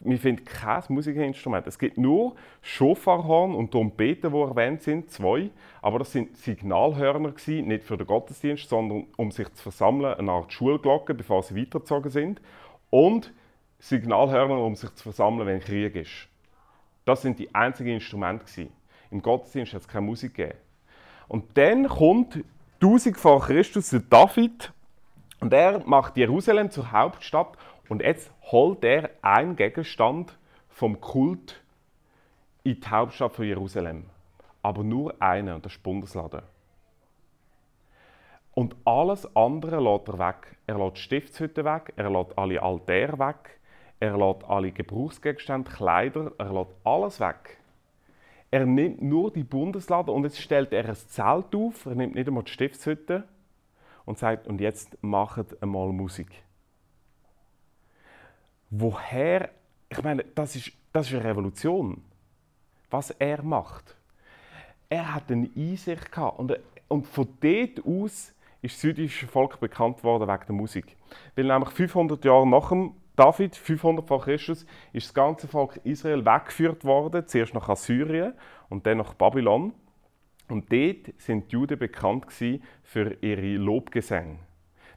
wir 0.00 0.18
finden 0.18 0.44
kein 0.46 0.82
Musikinstrument. 0.88 1.66
Es 1.66 1.78
gibt 1.78 1.98
nur 1.98 2.34
Schofarhorn 2.62 3.54
und 3.54 3.70
Trompeten, 3.70 4.32
die 4.32 4.38
erwähnt 4.38 4.82
sind, 4.82 5.10
zwei. 5.10 5.50
Aber 5.82 5.98
das 5.98 6.12
sind 6.12 6.36
Signalhörner 6.38 7.32
gewesen, 7.32 7.68
nicht 7.68 7.84
für 7.84 7.98
den 7.98 8.06
Gottesdienst, 8.06 8.68
sondern 8.68 9.06
um 9.16 9.30
sich 9.30 9.52
zu 9.52 9.62
versammeln, 9.62 10.14
eine 10.14 10.32
Art 10.32 10.52
Schulglocke, 10.52 11.12
bevor 11.12 11.42
sie 11.42 11.54
weitergezogen 11.54 12.10
sind. 12.10 12.40
Und 12.88 13.32
Signalhörner, 13.78 14.58
um 14.58 14.74
sich 14.74 14.94
zu 14.94 15.02
versammeln, 15.02 15.46
wenn 15.46 15.60
Krieg 15.60 15.94
ist. 15.94 16.28
Das 17.04 17.20
sind 17.20 17.38
die 17.38 17.54
einzigen 17.54 17.94
Instrumente 17.94 18.46
gewesen. 18.46 18.72
Im 19.10 19.20
Gottesdienst 19.20 19.74
hat 19.74 19.82
es 19.82 19.88
keine 19.88 20.06
Musik 20.06 20.34
gegeben. 20.34 20.58
Und 21.28 21.56
dann 21.58 21.88
kommt 21.88 22.42
1000 22.82 23.16
vor 23.18 23.40
Christus 23.42 23.90
der 23.90 24.00
David 24.00 24.72
und 25.40 25.52
er 25.52 25.82
macht 25.86 26.16
Jerusalem 26.16 26.70
zur 26.70 26.92
Hauptstadt 26.92 27.56
und 27.90 28.02
jetzt 28.02 28.32
holt 28.52 28.84
er 28.84 29.10
einen 29.20 29.56
Gegenstand 29.56 30.38
vom 30.68 31.00
Kult 31.00 31.60
in 32.62 32.80
die 32.80 32.86
Hauptstadt 32.88 33.32
von 33.32 33.44
Jerusalem. 33.44 34.04
Aber 34.62 34.84
nur 34.84 35.20
einen, 35.20 35.56
und 35.56 35.66
das 35.66 35.72
ist 35.72 35.78
die 35.78 35.82
Bundeslade. 35.82 36.44
Und 38.54 38.76
alles 38.84 39.34
andere 39.34 39.80
lässt 39.80 40.06
er 40.06 40.18
weg. 40.20 40.56
Er 40.68 40.78
lässt 40.78 40.98
die 40.98 41.00
Stiftshütte 41.00 41.64
weg, 41.64 41.92
er 41.96 42.10
lässt 42.10 42.38
alle 42.38 42.62
Altäre 42.62 43.18
weg, 43.18 43.58
er 43.98 44.16
lässt 44.16 44.44
alle 44.44 44.70
Gebrauchsgegenstände, 44.70 45.68
Kleider, 45.68 46.30
er 46.38 46.52
lässt 46.52 46.70
alles 46.84 47.18
weg. 47.18 47.58
Er 48.52 48.66
nimmt 48.66 49.02
nur 49.02 49.32
die 49.32 49.44
Bundeslade 49.44 50.12
und 50.12 50.22
jetzt 50.22 50.40
stellt 50.40 50.72
er 50.72 50.88
ein 50.88 50.94
Zelt 50.94 51.56
auf, 51.56 51.86
er 51.86 51.96
nimmt 51.96 52.14
nicht 52.14 52.28
einmal 52.28 52.44
die 52.44 52.52
Stiftshütte 52.52 53.24
und 54.04 54.16
sagt, 54.16 54.46
und 54.46 54.60
jetzt 54.60 54.96
macht 55.02 55.60
einmal 55.60 55.88
Musik 55.88 56.44
woher, 58.70 59.50
ich 59.88 60.02
meine, 60.02 60.24
das 60.34 60.56
ist, 60.56 60.72
das 60.92 61.08
ist 61.08 61.14
eine 61.14 61.24
Revolution. 61.24 62.02
was 62.90 63.10
er 63.12 63.42
macht. 63.42 63.96
Er 64.88 65.14
hat 65.14 65.30
eine 65.30 65.48
Einsicht 65.56 66.10
gehabt 66.10 66.38
und, 66.38 66.58
und 66.88 67.06
von 67.06 67.28
dort 67.40 67.86
aus 67.86 68.34
ist 68.62 68.76
das 68.76 68.82
jüdische 68.82 69.26
Volk 69.26 69.60
bekannt 69.60 70.02
worden 70.04 70.28
wegen 70.28 70.46
der 70.46 70.54
Musik. 70.54 70.96
Weil 71.34 71.46
nämlich 71.46 71.70
500 71.70 72.24
Jahre 72.24 72.46
nach 72.46 72.68
dem 72.68 72.94
David, 73.16 73.56
500 73.56 74.06
vor 74.06 74.22
Christus, 74.22 74.66
ist 74.92 75.06
das 75.06 75.14
ganze 75.14 75.46
Volk 75.46 75.80
Israel 75.84 76.24
weggeführt 76.24 76.84
worden, 76.84 77.26
zuerst 77.26 77.54
nach 77.54 77.68
Assyrien 77.68 78.34
und 78.68 78.86
dann 78.86 78.98
nach 78.98 79.14
Babylon. 79.14 79.72
Und 80.48 80.72
dort 80.72 81.14
sind 81.18 81.50
die 81.50 81.52
Juden 81.52 81.78
bekannt 81.78 82.26
für 82.32 83.16
ihre 83.20 83.56
Lobgesänge. 83.56 84.38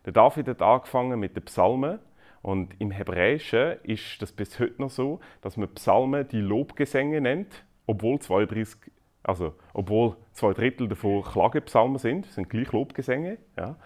Der 0.05 0.13
David 0.13 0.47
hat 0.47 0.61
angefangen 0.61 1.19
mit 1.19 1.35
den 1.35 1.43
Psalmen 1.43 1.99
und 2.43 2.75
im 2.79 2.91
Hebräischen 2.91 3.77
ist 3.83 4.21
das 4.21 4.33
bis 4.33 4.59
heute 4.59 4.81
noch 4.81 4.89
so, 4.89 5.21
dass 5.41 5.55
man 5.55 5.69
Psalmen 5.69 6.27
die 6.27 6.41
Lobgesänge 6.41 7.21
nennt, 7.21 7.63
obwohl 7.87 8.19
32, 8.19 8.91
also 9.23 9.53
obwohl 9.73 10.17
zwei 10.33 10.53
Drittel 10.53 10.89
davon 10.89 11.23
Klagepsalmen 11.23 11.97
sind, 11.97 12.25
sind 12.25 12.49
gleich 12.49 12.69
Lobgesänge. 12.73 13.37
Ja. 13.57 13.77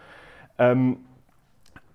Ähm, 0.58 1.06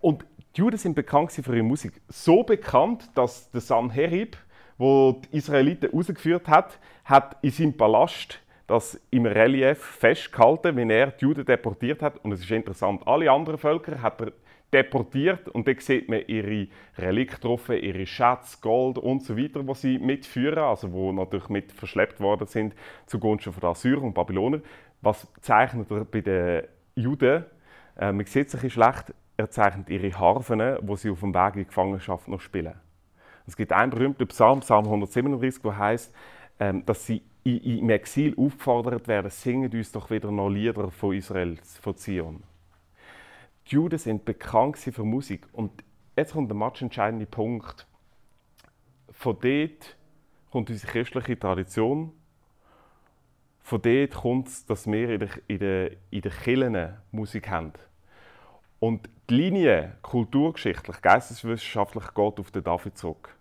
und 0.00 0.24
die 0.54 0.60
Juden 0.60 0.76
sind 0.76 0.94
bekannt 0.94 1.32
für 1.32 1.52
ihre 1.52 1.64
Musik. 1.64 2.00
So 2.08 2.44
bekannt, 2.44 3.10
dass 3.16 3.50
der 3.50 3.60
Sanherib, 3.60 4.36
wo 4.78 5.20
die 5.24 5.38
Israeliten 5.38 5.90
rausgeführt 5.90 6.46
hat, 6.46 6.78
hat 7.04 7.38
in 7.42 7.50
seinem 7.50 7.76
Palast 7.76 8.38
das 8.72 8.98
im 9.10 9.26
Relief 9.26 9.78
festgehalten, 9.78 10.74
wenn 10.76 10.88
er 10.88 11.08
die 11.08 11.26
Juden 11.26 11.44
deportiert 11.44 12.00
hat. 12.00 12.16
Und 12.24 12.32
es 12.32 12.40
ist 12.40 12.50
interessant, 12.50 13.06
alle 13.06 13.30
anderen 13.30 13.58
Völker 13.58 14.00
hat 14.00 14.22
er 14.22 14.32
deportiert 14.72 15.46
und 15.50 15.68
dann 15.68 15.78
sieht 15.78 16.08
man 16.08 16.22
ihre 16.26 16.68
Reliktrophen, 16.96 17.76
ihre 17.76 18.06
Schätze, 18.06 18.56
Gold 18.62 18.96
und 18.96 19.22
so 19.22 19.36
weiter, 19.36 19.62
die 19.62 19.74
sie 19.74 19.98
mitführen, 19.98 20.60
also 20.60 20.90
wo 20.90 21.12
natürlich 21.12 21.50
mit 21.50 21.70
verschleppt 21.70 22.18
worden 22.20 22.46
sind 22.46 22.74
zugunsten 23.04 23.52
von 23.52 23.68
Assyrer 23.68 24.00
und 24.00 24.14
Babyloner. 24.14 24.60
Was 25.02 25.30
zeichnet 25.42 25.90
er 25.90 26.06
bei 26.06 26.22
den 26.22 26.62
Juden? 26.94 27.44
Äh, 27.98 28.12
man 28.12 28.24
sieht 28.24 28.48
sich 28.48 28.72
schlecht, 28.72 29.12
er 29.36 29.50
zeichnet 29.50 29.90
ihre 29.90 30.18
Harfen, 30.18 30.78
wo 30.80 30.96
sie 30.96 31.10
auf 31.10 31.20
dem 31.20 31.34
Weg 31.34 31.56
in 31.56 31.60
die 31.60 31.66
Gefangenschaft 31.66 32.26
noch 32.28 32.40
spielen. 32.40 32.80
Es 33.46 33.54
gibt 33.54 33.70
einen 33.72 33.90
berühmten 33.90 34.26
Psalm, 34.28 34.60
Psalm 34.60 34.86
137, 34.86 35.60
der 35.60 35.76
heißt, 35.76 36.14
ähm, 36.58 36.86
dass 36.86 37.04
sie 37.04 37.22
im 37.44 37.90
Exil 37.90 38.34
aufgefordert 38.36 39.08
werden, 39.08 39.30
singet 39.30 39.74
uns 39.74 39.92
doch 39.92 40.10
wieder 40.10 40.30
noch 40.30 40.48
Lieder 40.48 40.90
von 40.90 41.14
Israel, 41.14 41.58
von 41.80 41.96
Zion. 41.96 42.42
Die 43.66 43.74
Juden 43.74 43.98
sind 43.98 44.24
bekannt 44.24 44.78
für 44.78 45.04
Musik 45.04 45.46
und 45.52 45.84
jetzt 46.16 46.32
kommt 46.32 46.50
der 46.50 46.56
matchentscheidende 46.56 47.26
Punkt. 47.26 47.86
Von 49.10 49.36
dort 49.40 49.96
kommt 50.50 50.70
unsere 50.70 50.92
christliche 50.92 51.38
Tradition. 51.38 52.12
Von 53.60 53.82
dort 53.82 54.10
kommt 54.14 54.48
es, 54.48 54.66
dass 54.66 54.86
wir 54.86 55.10
in 55.10 55.20
der, 55.20 55.30
in 55.48 55.96
in 56.10 56.20
der 56.20 56.32
Kirchen 56.32 56.96
Musik 57.12 57.48
haben. 57.48 57.72
Und 58.80 59.08
die 59.30 59.34
Linie 59.34 59.96
kulturgeschichtlich, 60.02 61.00
geisteswissenschaftlich 61.00 62.04
geht 62.14 62.40
auf 62.40 62.50
den 62.50 62.64
David 62.64 62.98
zurück. 62.98 63.36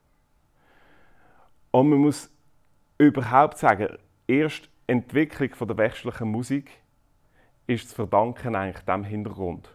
Und 1.72 1.90
man 1.90 2.00
muss 2.00 2.31
überhaupt 3.06 3.58
sagen, 3.58 3.98
erst 4.28 4.70
Entwicklung 4.88 5.50
der 5.68 5.78
westlichen 5.78 6.30
Musik 6.30 6.72
ist 7.68 7.90
zu 7.90 7.96
verdanken 7.96 8.56
eigentlich 8.56 8.86
diesem 8.86 9.04
Hintergrund. 9.04 9.70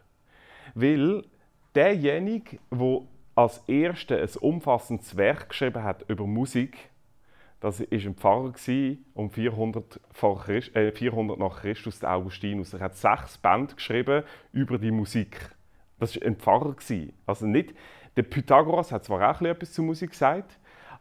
Weil 0.75 1.25
derjenige, 1.75 2.59
der 2.71 3.01
als 3.35 3.63
erster 3.67 4.19
ein 4.19 4.29
umfassendes 4.41 5.17
Werk 5.17 5.49
geschrieben 5.49 5.83
hat 5.83 6.09
über 6.09 6.27
Musik, 6.27 6.91
das 7.61 7.81
war 7.81 7.87
ein 7.91 8.15
Pfarrer 8.15 8.53
um 9.15 9.31
400, 9.31 10.01
vor 10.13 10.41
Christ, 10.43 10.77
äh, 10.77 10.93
400 10.93 11.39
nach 11.39 11.63
Christus, 11.63 11.99
der 11.99 12.13
Augustinus. 12.13 12.75
Er 12.75 12.81
hat 12.81 12.97
sechs 12.97 13.39
Bände 13.39 13.75
geschrieben 13.75 14.23
über 14.53 14.79
die 14.79 14.91
Musik. 14.91 15.51
Das 15.99 16.15
war 16.15 16.27
ein 16.27 16.37
Pfarrer. 16.37 16.77
Also 17.25 17.47
nicht, 17.47 17.75
der 18.17 18.23
Pythagoras 18.23 18.93
hat 18.93 19.05
zwar 19.05 19.31
auch 19.31 19.41
etwas 19.41 19.73
zur 19.73 19.85
Musik 19.85 20.11
gesagt, 20.11 20.59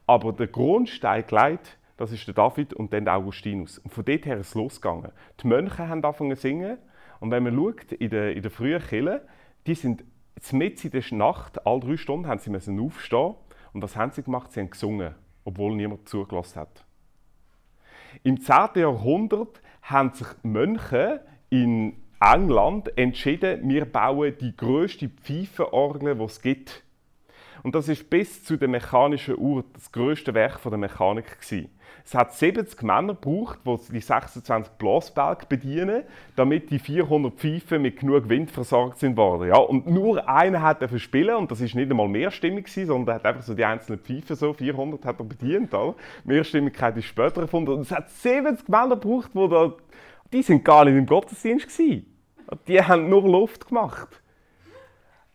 aber 0.08 0.34
der 0.34 0.48
Grundstein 0.48 1.26
gelegt, 1.28 1.78
das 1.98 2.12
ist 2.12 2.28
der 2.28 2.34
David 2.34 2.74
und 2.74 2.92
dann 2.92 3.06
der 3.06 3.16
Augustinus. 3.16 3.80
Und 3.80 3.92
von 3.92 4.04
dort 4.04 4.26
her 4.26 4.38
ist 4.38 4.50
es 4.50 4.56
losgegangen. 4.56 5.12
Die 5.42 5.48
Mönche 5.48 5.88
haben 5.88 6.04
angefangen 6.04 6.36
zu 6.36 6.42
singen. 6.42 6.78
Und 7.20 7.32
wenn 7.32 7.44
man 7.44 7.56
schaut, 7.56 7.92
in 7.94 8.10
der, 8.10 8.36
in 8.36 8.42
der 8.42 8.52
frühen 8.52 8.82
Kirche, 8.82 9.22
die 9.66 9.76
sind 9.76 10.04
mitten 10.52 10.88
in 10.88 10.92
der 10.92 11.18
Nacht, 11.18 11.66
alle 11.66 11.80
drei 11.80 11.98
Stunden, 11.98 12.28
haben 12.28 12.40
sie 12.40 12.50
müssen 12.50 12.80
aufstehen. 12.80 13.36
Und 13.74 13.82
was 13.82 13.96
haben 13.96 14.12
sie 14.12 14.24
gemacht? 14.24 14.52
Sie 14.52 14.60
haben 14.60 14.70
gesungen, 14.70 15.16
obwohl 15.46 15.76
niemand 15.76 16.08
zugelassen 16.10 16.60
hat. 16.60 16.86
Im 18.24 18.40
10. 18.40 18.56
Jahrhundert 18.76 19.62
haben 19.82 20.14
sich 20.14 20.28
Mönche 20.44 21.22
in 21.50 21.96
England 22.20 22.98
entschieden, 22.98 23.68
wir 23.70 23.86
bauen 23.86 24.34
die 24.40 24.56
größte 24.56 25.10
Pfeifenorgel, 25.10 26.16
die 26.16 26.24
es 26.24 26.42
gibt. 26.42 26.84
Und 27.64 27.76
das 27.76 27.90
ist 27.90 28.10
bis 28.10 28.44
zu 28.44 28.58
der 28.58 28.68
mechanischen 28.68 29.38
Uhr 29.38 29.64
das 29.74 29.92
größte 29.92 30.34
Werk 30.34 30.62
der 30.62 30.78
Mechanik 30.78 31.40
gewesen. 31.40 31.70
Es 32.08 32.14
hat 32.14 32.36
70 32.36 32.84
Männer 32.84 33.16
gebraucht, 33.16 33.60
die 33.66 33.94
die 33.94 34.00
26 34.00 34.74
Blasberge 34.74 35.48
bedienen, 35.50 36.04
damit 36.36 36.70
die 36.70 36.78
400 36.78 37.34
Pfeifen 37.34 37.82
mit 37.82 38.00
genug 38.00 38.30
Wind 38.30 38.52
versorgt 38.52 39.00
sind 39.00 39.18
worden. 39.18 39.48
Ja, 39.48 39.58
und 39.58 39.88
nur 39.88 40.30
einer 40.30 40.62
hat 40.62 40.84
er 40.84 41.00
spielen 41.00 41.36
und 41.36 41.50
das 41.50 41.62
ist 41.62 41.74
nicht 41.74 41.90
einmal 41.90 42.08
mehrstimmig 42.08 42.66
gewesen, 42.66 42.86
sondern 42.86 43.16
er 43.16 43.16
hat 43.16 43.26
einfach 43.26 43.42
so 43.42 43.56
die 43.56 43.66
einzelnen 43.66 44.00
Pfeifen 44.00 44.36
so 44.36 44.54
400 44.54 45.04
hat 45.04 45.20
er 45.20 45.26
bedient. 45.26 45.74
Oder? 45.74 45.96
Mehrstimmigkeit 46.26 46.96
ist 46.96 47.06
später 47.06 47.42
erfunden. 47.42 47.72
Und 47.72 47.82
es 47.82 47.92
hat 47.92 48.08
70 48.12 48.70
Männer 48.70 48.98
gebraucht, 48.98 49.32
die 49.34 49.50
da, 49.50 49.74
die 50.32 50.44
sind 50.44 50.64
gar 50.64 50.86
nicht 50.86 50.96
im 50.96 51.08
Gottesdienst 51.08 51.68
gewesen. 51.68 52.06
Die 52.68 52.84
haben 52.84 53.10
nur 53.10 53.24
Luft 53.24 53.68
gemacht. 53.68 54.22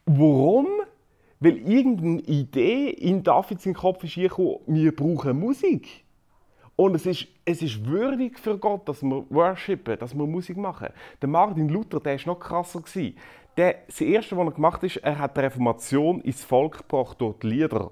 Warum? 0.07 0.69
Weil 1.41 1.57
irgendeine 1.57 2.21
Idee 2.21 2.91
in 2.91 3.25
Davids 3.25 3.69
Kopf 3.75 4.05
ist 4.05 4.17
wir 4.17 4.95
brauchen 4.95 5.41
Musik. 5.41 6.05
Und 6.81 6.95
es 6.95 7.05
ist, 7.05 7.29
es 7.45 7.61
ist 7.61 7.85
würdig 7.85 8.39
für 8.39 8.57
Gott, 8.57 8.89
dass 8.89 9.03
wir 9.03 9.27
worshipen, 9.29 9.99
dass 9.99 10.17
wir 10.17 10.27
Musik 10.27 10.57
machen. 10.57 10.89
Der 11.21 11.29
Martin 11.29 11.69
Luther, 11.69 12.01
der 12.01 12.19
war 12.19 12.33
noch 12.33 12.41
krasser. 12.41 12.83
Der, 13.59 13.81
das 13.87 14.01
Erste, 14.01 14.35
was 14.39 14.47
er 14.47 14.53
gemacht 14.53 14.83
hat, 14.83 14.97
er 14.97 15.19
hat 15.19 15.37
die 15.37 15.41
Reformation 15.41 16.23
ins 16.23 16.43
Volk 16.43 16.79
gebracht 16.79 17.21
durch 17.21 17.39
die 17.41 17.49
Lieder. 17.49 17.91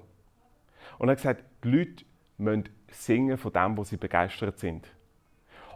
Und 0.97 1.07
er 1.07 1.11
hat 1.11 1.17
gesagt, 1.17 1.43
die 1.63 1.67
Leute 1.67 2.03
müssen 2.39 2.69
singen 2.89 3.37
von 3.37 3.53
dem, 3.53 3.77
wo 3.77 3.83
sie 3.83 3.97
begeistert 3.97 4.57
sind. 4.57 4.87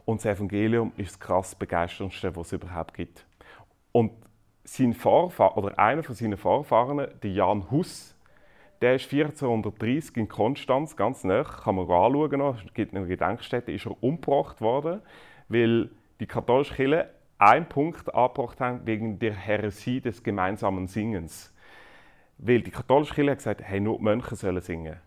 Und 0.05 0.25
das 0.25 0.35
Evangelium 0.35 0.91
ist 0.97 1.11
das 1.11 1.19
krass 1.19 1.53
begeisternste, 1.53 2.35
was 2.35 2.47
es 2.47 2.53
überhaupt 2.53 2.95
gibt. 2.95 3.27
Und 3.91 4.11
sein 4.63 4.95
Vorfahr 4.95 5.55
oder 5.55 5.77
einer 5.77 6.01
von 6.01 6.15
seinen 6.15 6.37
Vorfahren, 6.37 7.07
der 7.21 7.31
Jan 7.31 7.69
Hus, 7.69 8.12
der 8.83 8.95
ist 8.95 9.11
1430 9.13 10.17
in 10.17 10.27
Konstanz, 10.27 10.97
ganz 10.97 11.23
nah, 11.23 11.45
kann 11.45 11.75
man 11.75 11.89
anschauen, 11.89 12.41
es 12.65 12.73
gibt 12.73 12.93
eine 12.93 13.07
Gedenkstätte, 13.07 13.71
ist 13.71 13.85
er 13.85 14.03
umgebracht 14.03 14.59
worden, 14.59 14.99
weil 15.47 15.89
die 16.19 16.25
katholische 16.25 16.75
Kirche 16.75 17.09
einen 17.37 17.65
Punkt 17.65 18.13
angebracht 18.13 18.59
haben 18.59 18.85
wegen 18.85 19.19
der 19.19 19.35
Heresie 19.35 20.01
des 20.01 20.21
gemeinsamen 20.21 20.87
Singens. 20.87 21.55
Weil 22.37 22.61
die 22.61 22.71
katholische 22.71 23.13
Kirche 23.13 23.31
hat 23.31 23.37
gesagt, 23.37 23.61
hey, 23.63 23.79
nur 23.79 23.99
die 23.99 24.03
Mönche 24.03 24.35
sollen 24.35 24.61
singen. 24.61 24.97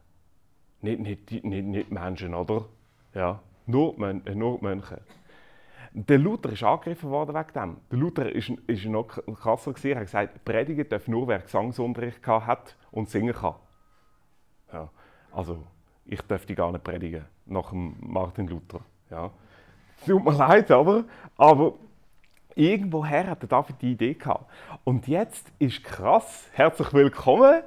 Nicht, 0.81 1.01
nicht, 1.01 1.45
nicht, 1.45 1.67
nicht 1.67 1.91
Menschen, 1.91 2.35
oder? 2.35 2.65
Ja, 3.13 3.41
nur, 3.67 3.95
die 3.95 4.35
Mönche. 4.35 5.03
Der 5.93 6.19
Luther 6.19 6.51
ist 6.51 6.63
angegriffen 6.63 7.11
worden 7.11 7.35
wegen 7.35 7.53
dem. 7.53 7.77
Der 7.91 7.99
Luther 7.99 8.33
ist, 8.35 8.49
ist 8.67 8.87
noch 8.87 9.19
krasser. 9.39 9.75
Er 9.85 9.97
hat 9.97 10.05
gesagt, 10.05 10.45
predigen 10.47 10.89
darf 10.89 11.09
nur, 11.09 11.29
wer 11.29 11.41
Gesangsunterricht 11.41 12.27
hat 12.27 12.75
und 12.91 13.11
singen 13.11 13.35
kann. 13.35 13.57
Also, 15.37 15.63
ich 16.07 16.23
dürfte 16.23 16.55
gar 16.55 16.73
nicht 16.73 16.83
predigen, 16.83 17.27
nach 17.45 17.71
Martin 17.71 18.49
Luther. 18.49 18.81
Ja. 19.11 19.31
Tut 20.07 20.25
mir 20.25 20.33
leid, 20.33 20.71
aber, 20.71 21.05
aber 21.37 21.75
irgendwoher 22.55 23.27
hat 23.27 23.43
der 23.43 23.49
David 23.51 23.77
die 23.83 23.93
Idee 23.93 24.15
gehabt. 24.15 24.51
Und 24.85 25.07
jetzt 25.07 25.53
ist 25.59 25.85
krass, 25.85 26.49
herzlich 26.53 26.91
willkommen. 26.95 27.63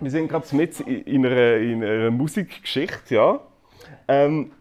Wir 0.00 0.10
sind 0.10 0.28
gerade 0.28 0.56
mit 0.56 0.80
in 0.80 1.26
einer, 1.26 1.56
in 1.56 1.84
einer 1.84 2.10
Musikgeschichte, 2.10 3.16
ja. 3.16 3.40
Ähm, 4.08 4.52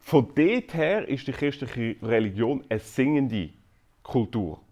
von 0.00 0.26
dort 0.34 0.74
her 0.74 1.06
ist 1.08 1.28
die 1.28 1.32
christliche 1.32 1.94
Religion 2.02 2.64
eine 2.68 2.80
singende 2.80 3.50
Kultur. 4.02 4.63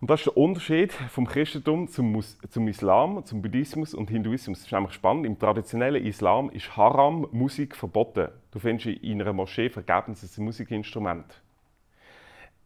Und 0.00 0.10
das 0.10 0.20
ist 0.20 0.26
der 0.26 0.36
Unterschied 0.36 0.92
vom 0.92 1.26
Christentum 1.26 1.88
zum, 1.88 2.22
zum 2.50 2.68
Islam, 2.68 3.24
zum 3.24 3.40
Buddhismus 3.40 3.94
und 3.94 4.10
Hinduismus. 4.10 4.58
Das 4.58 4.66
ist 4.66 4.72
nämlich 4.72 4.92
spannend. 4.92 5.24
Im 5.24 5.38
traditionellen 5.38 6.04
Islam 6.04 6.50
ist 6.50 6.76
Haram 6.76 7.26
Musik 7.32 7.74
verboten. 7.74 8.28
Du 8.50 8.58
findest 8.58 9.02
in 9.02 9.22
einer 9.22 9.32
Moschee 9.32 9.70
vergebens 9.70 10.22
ein 10.22 10.44
Musikinstrument. 10.44 11.40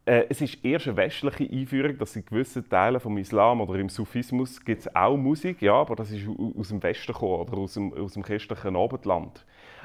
Äh, 0.08 0.26
es 0.30 0.40
ist 0.40 0.64
erst 0.64 0.88
eine 0.88 0.96
westliche 0.96 1.44
Einführung, 1.52 1.98
dass 1.98 2.16
in 2.16 2.24
gewissen 2.24 2.66
Teilen 2.66 2.98
vom 2.98 3.18
Islam 3.18 3.60
oder 3.60 3.78
im 3.78 3.90
Sufismus 3.90 4.64
gibt 4.64 4.80
es 4.80 4.96
auch 4.96 5.18
Musik, 5.18 5.60
ja, 5.60 5.74
aber 5.74 5.96
das 5.96 6.10
ist 6.10 6.26
aus 6.26 6.68
dem 6.68 6.82
Westen 6.82 7.12
gekommen, 7.12 7.42
oder 7.42 7.58
aus 7.58 7.74
dem, 7.74 7.92
aus 7.92 8.14
dem 8.14 8.22
christlichen 8.22 8.74
Abendland. 8.74 9.44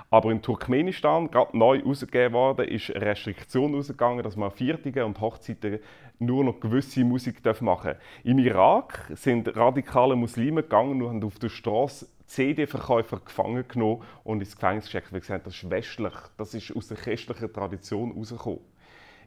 Aber 0.09 0.31
in 0.31 0.41
Turkmenistan, 0.41 1.31
gerade 1.31 1.57
neu 1.57 1.79
herausgegeben 1.79 2.33
worden, 2.33 2.67
ist 2.67 2.93
eine 2.93 3.05
Restriktion 3.05 3.73
rausgegangen, 3.73 4.23
dass 4.23 4.35
man 4.35 4.51
an 4.51 4.55
Viertigen 4.55 5.03
und 5.03 5.19
Hochzeiten 5.19 5.79
nur 6.19 6.43
noch 6.43 6.59
gewisse 6.59 7.03
Musik 7.03 7.43
machen 7.61 7.93
darf. 7.93 7.97
Im 8.23 8.39
Irak 8.39 9.11
sind 9.15 9.55
radikale 9.55 10.15
Muslime 10.15 10.63
gegangen 10.63 11.01
und 11.01 11.09
haben 11.09 11.23
auf 11.23 11.39
der 11.39 11.49
Straße 11.49 12.07
CD-Verkäufer 12.27 13.19
gefangen 13.19 13.65
genommen 13.67 14.01
und 14.23 14.39
ins 14.39 14.55
Gefängnis 14.55 14.85
geschickt, 14.85 15.11
weil 15.11 15.21
sie 15.21 15.27
gesagt 15.27 15.47
das 15.47 15.55
ist 15.55 15.69
westlich, 15.69 16.13
das 16.37 16.53
ist 16.53 16.75
aus 16.75 16.87
der 16.87 16.97
christlichen 16.97 17.51
Tradition 17.51 18.11
herausgekommen. 18.11 18.61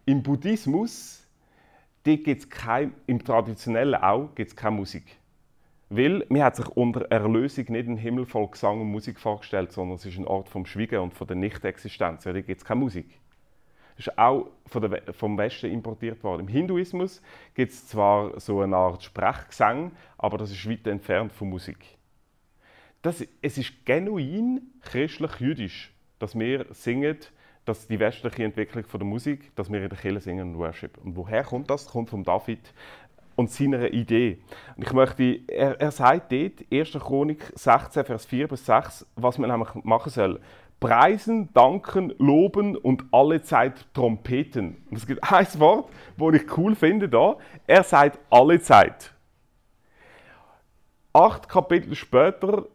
Im 0.05 0.23
Buddhismus 0.23 1.27
gibt's 2.05 2.49
kein, 2.49 2.95
im 3.07 3.23
traditionellen 3.23 4.01
auch 4.01 4.35
gibt 4.35 4.51
es 4.51 4.57
keine 4.57 4.77
Musik. 4.77 5.19
Weil 5.89 6.27
man 6.29 6.43
hat 6.43 6.57
sich 6.57 6.67
unter 6.69 7.03
Erlösung 7.11 7.67
nicht 7.69 7.87
einen 7.87 7.97
Himmel 7.97 8.27
voll 8.27 8.49
Gesang 8.49 8.81
und 8.81 8.91
Musik 8.91 9.21
vorgestellt, 9.21 9.71
sondern 9.71 9.97
es 9.97 10.05
ist 10.05 10.19
ein 10.19 10.27
Ort 10.27 10.49
vom 10.49 10.67
Schweigen 10.67 11.01
und 11.01 11.15
von 11.15 11.27
der 11.27 11.37
Nichtexistenz. 11.37 12.25
Da 12.25 12.33
gibt 12.33 12.49
es 12.51 12.65
keine 12.65 12.81
Musik. 12.81 13.21
Das 13.97 14.09
ist 14.09 14.19
auch 14.19 14.51
der, 14.75 15.15
vom 15.15 15.39
Westen 15.39 15.71
importiert 15.71 16.23
worden. 16.23 16.43
Im 16.43 16.49
Hinduismus 16.49 17.23
gibt 17.55 17.73
es 17.73 17.87
zwar 17.87 18.39
so 18.39 18.61
eine 18.61 18.77
Art 18.77 19.03
Sprechgesang, 19.03 19.93
aber 20.19 20.39
das 20.39 20.51
ist 20.51 20.69
weit 20.69 20.87
entfernt 20.87 21.33
von 21.33 21.49
Musik. 21.49 21.79
Das, 23.01 23.25
es 23.41 23.57
ist 23.57 23.87
genuin 23.87 24.61
christlich-jüdisch, 24.83 25.95
dass 26.19 26.39
wir 26.39 26.67
singen, 26.71 27.17
dass 27.65 27.89
die 27.89 27.99
westliche 27.99 28.45
Entwicklung 28.45 28.85
von 28.85 29.01
der 29.01 29.07
Musik, 29.09 29.55
dass 29.57 29.71
wir 29.71 29.83
in 29.83 29.89
der 29.89 29.99
Kirche 29.99 30.21
singen 30.21 30.55
und 30.55 30.59
Worship. 30.59 30.99
Und 30.99 31.17
woher 31.17 31.43
kommt 31.43 31.71
das? 31.71 31.85
Das 31.85 31.93
kommt 31.93 32.11
von 32.11 32.23
David, 32.23 32.73
und 33.37 33.51
seiner 33.51 33.93
Idee. 33.93 34.39
Und 34.77 34.83
ich 34.85 34.93
möchte, 34.93 35.41
er, 35.47 35.81
er 35.81 35.91
sagt 35.91 36.33
dort, 36.33 36.65
1. 36.73 36.93
Chronik 36.93 37.53
16, 37.55 38.05
Vers 38.05 38.27
4 38.27 38.49
bis 38.49 38.67
6, 38.67 39.07
was 39.15 39.39
man 39.39 39.51
nämlich 39.51 39.69
machen 39.85 40.11
soll. 40.11 40.41
Preisen, 40.81 41.53
danken, 41.55 42.13
loben 42.19 42.77
und 42.77 43.05
alle 43.13 43.41
Zeit 43.43 43.87
trompeten. 43.95 44.77
Und 44.91 44.97
es 44.97 45.07
gibt 45.07 45.23
ein 45.23 45.47
Wort, 45.59 45.91
das 46.19 46.35
ich 46.35 46.59
cool 46.59 46.75
finde 46.75 47.09
da. 47.09 47.37
Er 47.67 47.83
sagt 47.83 48.19
alle 48.31 48.61
Zeit. 48.61 49.13
Acht 51.13 51.49
Kapitel 51.49 51.95
später 51.95 52.67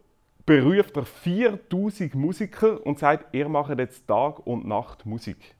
beruft 0.44 0.96
er 0.96 1.04
4000 1.04 2.14
Musiker 2.16 2.84
und 2.84 2.98
sagt, 2.98 3.32
er 3.32 3.48
macht 3.48 3.78
jetzt 3.78 4.06
Tag 4.08 4.44
und 4.44 4.66
Nacht 4.66 5.06
Musik. 5.06 5.54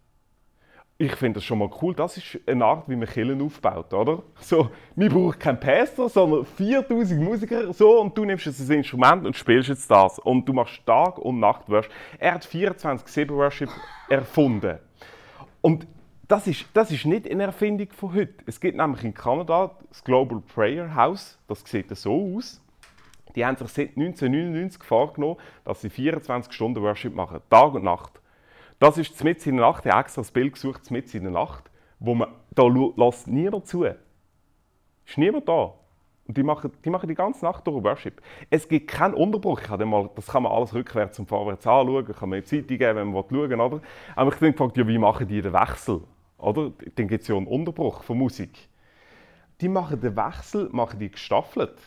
Ich 1.03 1.17
finde 1.17 1.41
das 1.41 1.45
schon 1.45 1.59
mal 1.59 1.69
cool. 1.83 1.97
Das 1.97 2.17
ist 2.17 2.39
eine 2.47 2.65
Art, 2.65 2.89
wie 2.89 2.95
man 2.95 3.09
Killen 3.09 3.43
aufbaut, 3.43 3.93
oder? 3.93 4.23
So, 4.39 4.71
wir 4.95 5.11
brauchen 5.11 5.37
keinen 5.37 5.59
Pastor, 5.59 6.09
sondern 6.09 6.45
4000 6.45 7.21
Musiker 7.21 7.73
so 7.73 8.01
und 8.01 8.17
du 8.17 8.25
nimmst 8.25 8.47
jetzt 8.47 8.61
ein 8.61 8.77
Instrument 8.77 9.27
und 9.27 9.37
spielst 9.37 9.69
jetzt 9.69 9.91
das. 9.91 10.21
Und 10.21 10.49
du 10.49 10.53
machst 10.53 10.87
Tag 10.87 11.19
und 11.19 11.41
Nacht 11.41 11.69
Worship. 11.69 11.91
Er 12.21 12.35
hat 12.35 12.47
24-7 12.47 13.31
Worship 13.31 13.69
erfunden. 14.09 14.79
Und 15.61 15.89
das 16.29 16.47
ist, 16.47 16.67
das 16.73 16.93
ist 16.93 17.05
nicht 17.05 17.29
eine 17.29 17.43
Erfindung 17.43 17.89
von 17.91 18.15
heute. 18.15 18.35
Es 18.47 18.61
gibt 18.61 18.77
nämlich 18.77 19.03
in 19.03 19.13
Kanada 19.13 19.73
das 19.89 20.05
Global 20.05 20.41
Prayer 20.55 20.95
House. 20.95 21.37
Das 21.49 21.65
sieht 21.67 21.91
so 21.97 22.37
aus. 22.37 22.63
Die 23.35 23.45
haben 23.45 23.57
sich 23.57 23.71
seit 23.71 23.97
1999 23.97 24.85
vorgenommen, 24.85 25.41
dass 25.65 25.81
sie 25.81 25.91
24 25.91 26.53
Stunden 26.53 26.81
Worship 26.81 27.13
machen, 27.13 27.41
Tag 27.51 27.75
und 27.75 27.83
Nacht. 27.83 28.22
Das 28.83 28.99
ist 28.99 29.23
mit 29.23 29.47
in 29.47 29.59
der 29.59 29.67
Nacht. 29.67 29.87
Ich 29.87 29.93
habe 29.93 30.01
extra 30.01 30.23
das 30.23 30.33
Bild 30.33 30.55
gesucht, 30.55 30.91
mit 30.91 31.15
in 31.15 31.23
der 31.23 31.31
Nacht, 31.31 31.71
wo 32.01 32.17
man, 32.17 32.33
da 32.51 32.65
lässt 32.65 33.29
niemand 33.29 33.69
zu. 33.69 33.85
Ist 33.85 35.19
niemand 35.19 35.49
da. 35.49 35.75
Und 36.27 36.37
die 36.37 36.43
machen, 36.43 36.73
die 36.85 36.91
machen 36.91 37.09
die 37.09 37.15
ganze 37.15 37.45
Nacht 37.45 37.65
durch 37.65 37.85
Worship. 37.85 38.21
Es 38.51 38.67
gibt 38.67 38.91
keinen 38.91 39.15
Unterbruch. 39.15 39.61
Ich 39.61 39.69
mal, 39.69 40.11
das 40.17 40.27
kann 40.27 40.43
man 40.43 40.51
alles 40.51 40.75
rückwärts 40.75 41.17
und 41.21 41.29
vorwärts 41.29 41.65
anschauen, 41.65 42.05
kann 42.07 42.29
man 42.29 42.41
die 42.41 42.45
Zeitung 42.45 42.77
geben, 42.77 42.97
wenn 42.97 43.13
man 43.13 43.23
schauen 43.23 43.51
will. 43.51 43.61
Oder? 43.61 43.81
Aber 44.17 44.31
ich 44.31 44.41
habe 44.41 44.51
gefragt, 44.51 44.77
ja, 44.77 44.89
wie 44.89 44.99
machen 44.99 45.29
die 45.29 45.41
den 45.41 45.53
Wechsel? 45.53 46.01
Oder? 46.39 46.73
Dann 46.97 47.07
gibt 47.07 47.23
es 47.23 47.29
ja 47.29 47.37
einen 47.37 47.47
Unterbruch 47.47 48.03
von 48.03 48.19
Musik. 48.19 48.69
Die 49.61 49.69
machen 49.69 50.01
den 50.01 50.17
Wechsel 50.17 50.69
machen 50.73 50.99
die 50.99 51.13
gestaffelt 51.13 51.79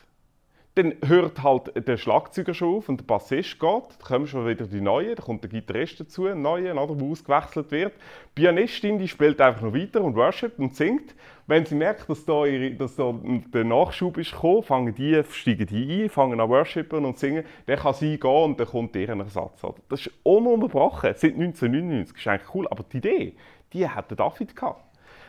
dann 0.76 0.94
hört 1.06 1.42
halt 1.42 1.88
der 1.88 1.96
Schlagzeuger 1.96 2.54
schon 2.54 2.76
auf 2.76 2.90
und 2.90 3.00
der 3.00 3.06
Bassist 3.06 3.60
geht, 3.60 3.62
dann 3.62 4.06
kommen 4.06 4.28
schon 4.28 4.46
wieder 4.46 4.68
die 4.68 4.82
Neuen, 4.82 5.16
dann 5.16 5.26
kommt 5.26 5.44
der 5.44 5.50
Gitarrist 5.50 6.02
dazu, 6.02 6.26
ein 6.26 6.42
Neuer, 6.42 6.74
der 6.74 6.78
ausgewechselt 6.78 7.72
wird. 7.72 7.94
Die 7.94 8.42
Pianistin 8.42 9.00
die 9.00 9.08
spielt 9.08 9.40
einfach 9.40 9.62
noch 9.62 9.74
weiter 9.74 10.04
und 10.04 10.16
worshipt 10.16 10.60
und 10.60 10.76
singt. 10.76 11.16
Wenn 11.48 11.66
sie 11.66 11.76
merkt, 11.76 12.10
dass 12.10 12.26
da, 12.26 12.46
ihre, 12.46 12.72
dass 12.72 12.98
da 12.98 13.14
der 13.54 13.64
Nachschub 13.64 14.18
ist 14.18 14.34
gekommen, 14.34 14.64
fangen 14.64 14.94
die, 14.94 15.22
steigen 15.32 15.66
die 15.66 16.04
ein, 16.04 16.10
fangen 16.10 16.42
an 16.42 16.50
worshipen 16.50 17.06
und 17.06 17.18
singen, 17.18 17.46
dann 17.68 17.80
kann 17.80 17.94
sie 17.94 18.20
gehen 18.20 18.44
und 18.44 18.60
dann 18.60 18.68
kommt 18.68 18.96
deren 18.96 19.22
Ersatz. 19.22 19.62
Das 19.88 20.02
ist 20.02 20.12
ununterbrochen, 20.24 21.14
seit 21.16 21.36
1999, 21.36 22.14
das 22.14 22.22
ist 22.22 22.28
eigentlich 22.28 22.56
cool, 22.56 22.68
aber 22.68 22.84
die 22.84 22.98
Idee, 22.98 23.36
die 23.72 23.88
hat 23.88 24.10
der 24.10 24.18
David 24.18 24.54
gehabt. 24.54 24.84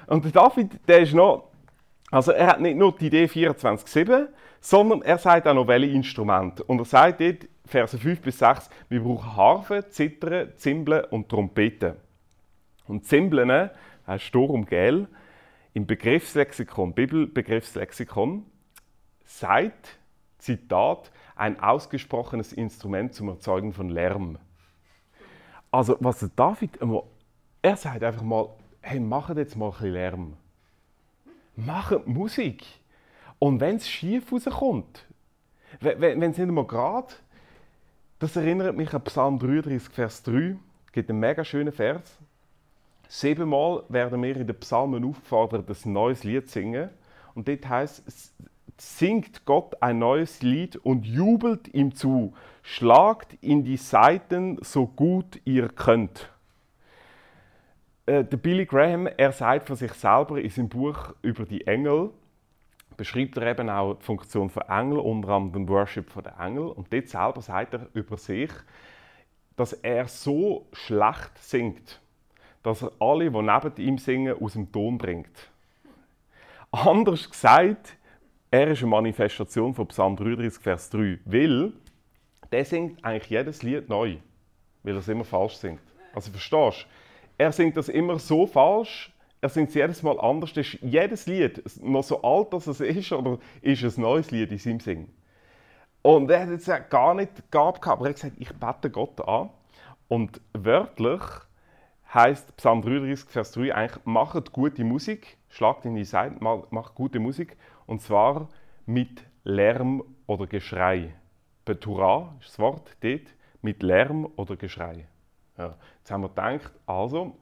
Und 0.09 0.25
der 0.25 0.33
David, 0.33 0.81
der 0.89 1.01
ist 1.01 1.15
noch, 1.15 1.51
also 2.11 2.33
er 2.33 2.49
hat 2.49 2.61
nicht 2.61 2.77
nur 2.77 2.93
die 2.93 3.07
Idee 3.07 3.27
24-7, 3.27 4.29
sondern 4.61 5.03
er 5.03 5.19
sagt 5.19 5.47
auch 5.47 5.55
noch, 5.55 5.66
welche 5.66 5.92
Instrumente. 5.92 6.64
Und 6.64 6.79
er 6.79 6.85
sagt 6.85 7.21
dort, 7.21 7.49
Verse 7.64 7.99
5 7.99 8.21
bis 8.21 8.38
6, 8.38 8.71
wir 8.88 9.03
brauchen 9.03 9.37
Harfe, 9.37 9.88
Zittern, 9.88 10.53
Zimbeln 10.57 11.05
und 11.07 11.29
Trompeten. 11.29 11.95
Und 12.87 13.05
Zimbeln 13.05 13.71
heißt 14.07 14.25
Sturm 14.25 14.64
Gel 14.66 15.09
im 15.75 15.87
Begriffslexikon, 15.87 16.95
Bibelbegriffslexikon, 16.95 18.47
sagt, 19.25 19.99
Zitat, 20.38 21.11
ein 21.35 21.61
ausgesprochenes 21.61 22.53
Instrument 22.53 23.12
zum 23.14 23.29
Erzeugen 23.29 23.73
von 23.73 23.90
Lärm. 23.90 24.38
Also, 25.71 25.97
was 26.01 26.27
David 26.35 26.77
immer, 26.77 27.03
er 27.61 27.77
sagt 27.77 28.03
einfach 28.03 28.23
mal, 28.23 28.49
hey, 28.81 29.01
macht 29.01 29.37
jetzt 29.37 29.57
mal 29.57 29.66
ein 29.66 29.73
bisschen 29.73 29.92
Lärm. 29.92 30.37
Macht 31.57 32.07
Musik. 32.07 32.64
Und 33.38 33.61
wenn 33.61 33.77
es 33.77 33.88
schief 33.88 34.33
rauskommt, 34.33 35.07
wenn 35.81 36.22
es 36.22 36.38
nicht 36.38 36.51
mal 36.51 36.66
gerade, 36.66 37.14
das 38.18 38.37
erinnert 38.37 38.77
mich 38.77 38.92
an 38.94 39.05
Psalm 39.05 39.38
33, 39.38 39.92
Vers 39.92 40.22
3, 40.22 40.57
es 40.87 40.92
gibt 40.92 41.11
einen 41.11 41.20
mega 41.20 41.44
schönen 41.44 41.72
Vers. 41.72 42.18
Siebenmal 43.09 43.85
werden 43.88 44.22
wir 44.22 44.37
in 44.37 44.46
den 44.46 44.57
Psalmen 44.57 45.05
aufgefordert, 45.05 45.68
ein 45.68 45.92
neues 45.92 46.25
Lied 46.25 46.49
zu 46.49 46.55
singen. 46.61 46.90
Und 47.35 47.46
dort 47.46 47.68
heißt 47.68 48.33
singt 48.79 49.44
Gott 49.46 49.83
ein 49.83 49.99
neues 49.99 50.42
Lied 50.42 50.77
und 50.77 51.07
jubelt 51.07 51.72
ihm 51.72 51.94
zu. 51.94 52.35
Schlagt 52.62 53.37
in 53.40 53.64
die 53.64 53.77
Saiten 53.77 54.59
so 54.62 54.87
gut 54.87 55.40
ihr 55.44 55.68
könnt. 55.68 56.31
Äh, 58.07 58.25
der 58.25 58.37
Billy 58.37 58.66
Graham, 58.66 59.07
er 59.07 59.33
sagt 59.33 59.66
von 59.66 59.77
sich 59.77 59.92
selber 59.92 60.40
in 60.40 60.51
seinem 60.51 60.68
Buch 60.68 61.14
über 61.22 61.44
die 61.44 61.66
Engel, 61.66 62.11
beschreibt 62.97 63.37
er 63.37 63.47
eben 63.47 63.69
auch 63.69 63.95
die 63.95 64.05
Funktion 64.05 64.51
von 64.51 64.63
Engel, 64.63 64.99
unter 64.99 65.31
anderem 65.31 65.53
den 65.53 65.69
Worship 65.69 66.13
der 66.23 66.39
Engel. 66.39 66.69
Und 66.69 66.93
dort 66.93 67.09
selber 67.09 67.43
sagt 67.43 67.75
er 67.75 67.89
über 67.93 68.17
sich, 68.17 68.51
dass 69.57 69.73
er 69.73 70.07
so 70.07 70.67
schlecht 70.73 71.39
singt, 71.39 72.01
dass 72.63 72.83
er 72.83 72.93
alle, 72.99 73.31
die 73.31 73.43
neben 73.43 73.77
ihm 73.77 73.99
singen, 73.99 74.37
aus 74.41 74.55
dem 74.55 74.71
Ton 74.71 74.99
bringt. 74.99 75.51
Anders 76.71 77.31
gesagt, 77.31 77.97
er 78.51 78.69
ist 78.69 78.83
eine 78.83 78.91
Manifestation 78.91 79.75
von 79.75 79.89
Psalm 79.89 80.17
33, 80.17 80.63
Vers 80.63 80.91
3, 80.91 81.19
weil 81.25 81.73
der 82.53 82.65
singt 82.65 83.05
eigentlich 83.05 83.31
jedes 83.31 83.63
Lied 83.63 83.89
neu, 83.89 84.17
weil 84.83 84.95
er 84.95 84.99
es 84.99 85.09
immer 85.09 85.25
falsch 85.25 85.55
singt. 85.55 85.81
Also 86.15 86.31
verstehst 86.31 86.83
du? 86.83 86.87
Er 87.39 87.53
singt 87.53 87.77
das 87.77 87.89
immer 87.89 88.19
so 88.19 88.47
falsch, 88.47 89.13
er 89.40 89.49
singt 89.49 89.75
jedes 89.75 90.03
Mal 90.03 90.18
anders. 90.20 90.53
Das 90.53 90.66
ist 90.66 90.79
jedes 90.83 91.27
Lied, 91.27 91.62
noch 91.83 92.03
so 92.03 92.22
alt 92.22 92.53
als 92.55 92.66
es 92.66 92.81
ist, 92.81 93.12
oder 93.12 93.38
ist 93.62 93.83
ein 93.83 94.03
neues 94.03 94.31
Lied 94.31 94.51
in 94.51 94.59
seinem 94.59 94.81
Singen. 94.81 95.14
Und 96.03 96.31
er 96.31 96.42
hat 96.42 96.51
jetzt 96.51 96.90
gar 96.90 97.14
nicht 97.14 97.51
gehabt, 97.51 97.87
aber 97.87 98.05
er 98.05 98.09
hat 98.11 98.16
gesagt, 98.16 98.37
ich 98.38 98.53
bete 98.55 98.90
Gott 98.90 99.20
an. 99.27 99.51
Und 100.09 100.40
wörtlich 100.53 101.20
heißt 102.14 102.57
Psalm 102.57 102.83
33, 102.83 103.29
Vers 103.29 103.53
3 103.53 103.75
eigentlich, 103.75 104.05
macht 104.05 104.53
gute 104.53 104.85
Musik, 104.85 105.37
schlagt 105.49 105.85
in 105.85 105.96
die 105.96 106.05
Seite, 106.05 106.37
macht 106.42 106.94
gute 106.94 107.18
Musik, 107.18 107.57
und 107.87 108.01
zwar 108.01 108.49
mit 108.87 109.25
Lärm 109.42 110.03
oder 110.27 110.46
Geschrei. 110.46 111.12
Betura 111.64 112.37
ist 112.40 112.51
das 112.51 112.59
Wort 112.61 112.96
dort, 113.01 113.35
mit 113.62 113.83
Lärm 113.83 114.29
oder 114.37 114.57
Geschrei. 114.57 115.09
Ja. 115.59 115.75
Jetzt 115.99 116.11
haben 116.11 116.22
wir 116.22 116.29
gedacht, 116.29 116.72
also, 116.87 117.37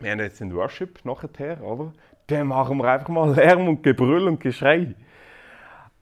wir 0.00 0.10
haben 0.10 0.20
jetzt 0.20 0.40
den 0.40 0.54
Worship 0.54 1.04
nachher, 1.04 1.62
oder? 1.62 1.92
Dann 2.28 2.48
machen 2.48 2.78
wir 2.78 2.90
einfach 2.90 3.08
mal 3.08 3.34
Lärm 3.34 3.68
und 3.68 3.82
Gebrüll 3.82 4.28
und 4.28 4.40
Geschrei. 4.40 4.94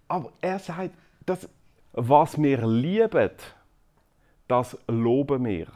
Aber 0.09 0.33
er 0.41 0.59
sagt, 0.59 0.95
dass, 1.25 1.49
was 1.93 2.41
wir 2.41 2.67
lieben, 2.67 3.31
das 4.49 4.79
loben 4.87 5.45
wir. 5.45 5.67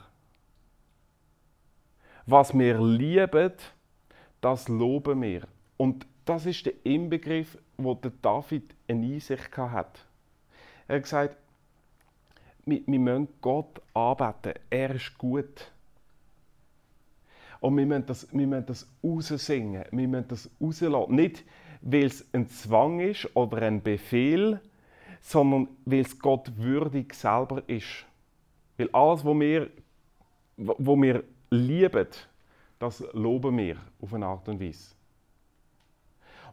Was 2.26 2.56
wir 2.56 2.80
lieben, 2.80 3.52
das 4.40 4.68
loben 4.68 5.22
wir. 5.22 5.42
Und 5.76 6.06
das 6.24 6.46
ist 6.46 6.66
der 6.66 6.74
Inbegriff, 6.84 7.58
wo 7.76 7.94
der 7.94 8.12
David 8.22 8.74
eine 8.86 9.06
Einsicht 9.06 9.56
hat. 9.56 10.04
Er 10.86 10.96
hat 10.96 11.02
gesagt, 11.02 11.36
wir, 12.66 12.82
wir 12.86 12.98
müssen 12.98 13.28
Gott 13.40 13.80
arbeiten. 13.94 14.54
Er 14.68 14.94
ist 14.94 15.16
gut. 15.18 15.72
Und 17.60 17.76
wir 17.76 17.86
müssen 17.86 18.06
das, 18.06 18.26
wir 18.32 18.46
müssen 18.46 18.66
das 18.66 18.88
raussingen. 19.04 19.84
Wir 19.90 20.08
müssen 20.08 20.28
das 20.28 20.50
rauslassen. 20.60 21.14
Nicht, 21.14 21.44
weil 21.82 22.06
es 22.06 22.26
ein 22.32 22.48
Zwang 22.48 23.00
ist 23.00 23.28
oder 23.36 23.62
ein 23.62 23.82
Befehl, 23.82 24.60
sondern 25.20 25.68
weil 25.84 26.00
es 26.00 26.18
Gott 26.18 26.56
würdig 26.56 27.14
selber 27.14 27.62
ist. 27.66 28.06
Weil 28.76 28.88
alles, 28.92 29.24
was 29.24 29.38
wir, 29.38 29.70
was 30.56 30.96
wir 30.96 31.24
lieben, 31.50 32.08
das 32.78 33.04
loben 33.12 33.58
wir 33.58 33.76
auf 34.00 34.14
eine 34.14 34.26
Art 34.26 34.48
und 34.48 34.60
Weise. 34.60 34.94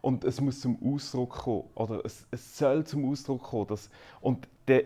Und 0.01 0.25
es 0.25 0.39
muss 0.41 0.59
zum 0.59 0.77
Ausdruck 0.83 1.31
kommen, 1.31 1.63
oder 1.75 2.03
es, 2.05 2.27
es 2.31 2.57
soll 2.57 2.85
zum 2.85 3.09
Ausdruck 3.09 3.43
kommen. 3.43 3.67
Dass, 3.67 3.89
und 4.21 4.47
der 4.67 4.83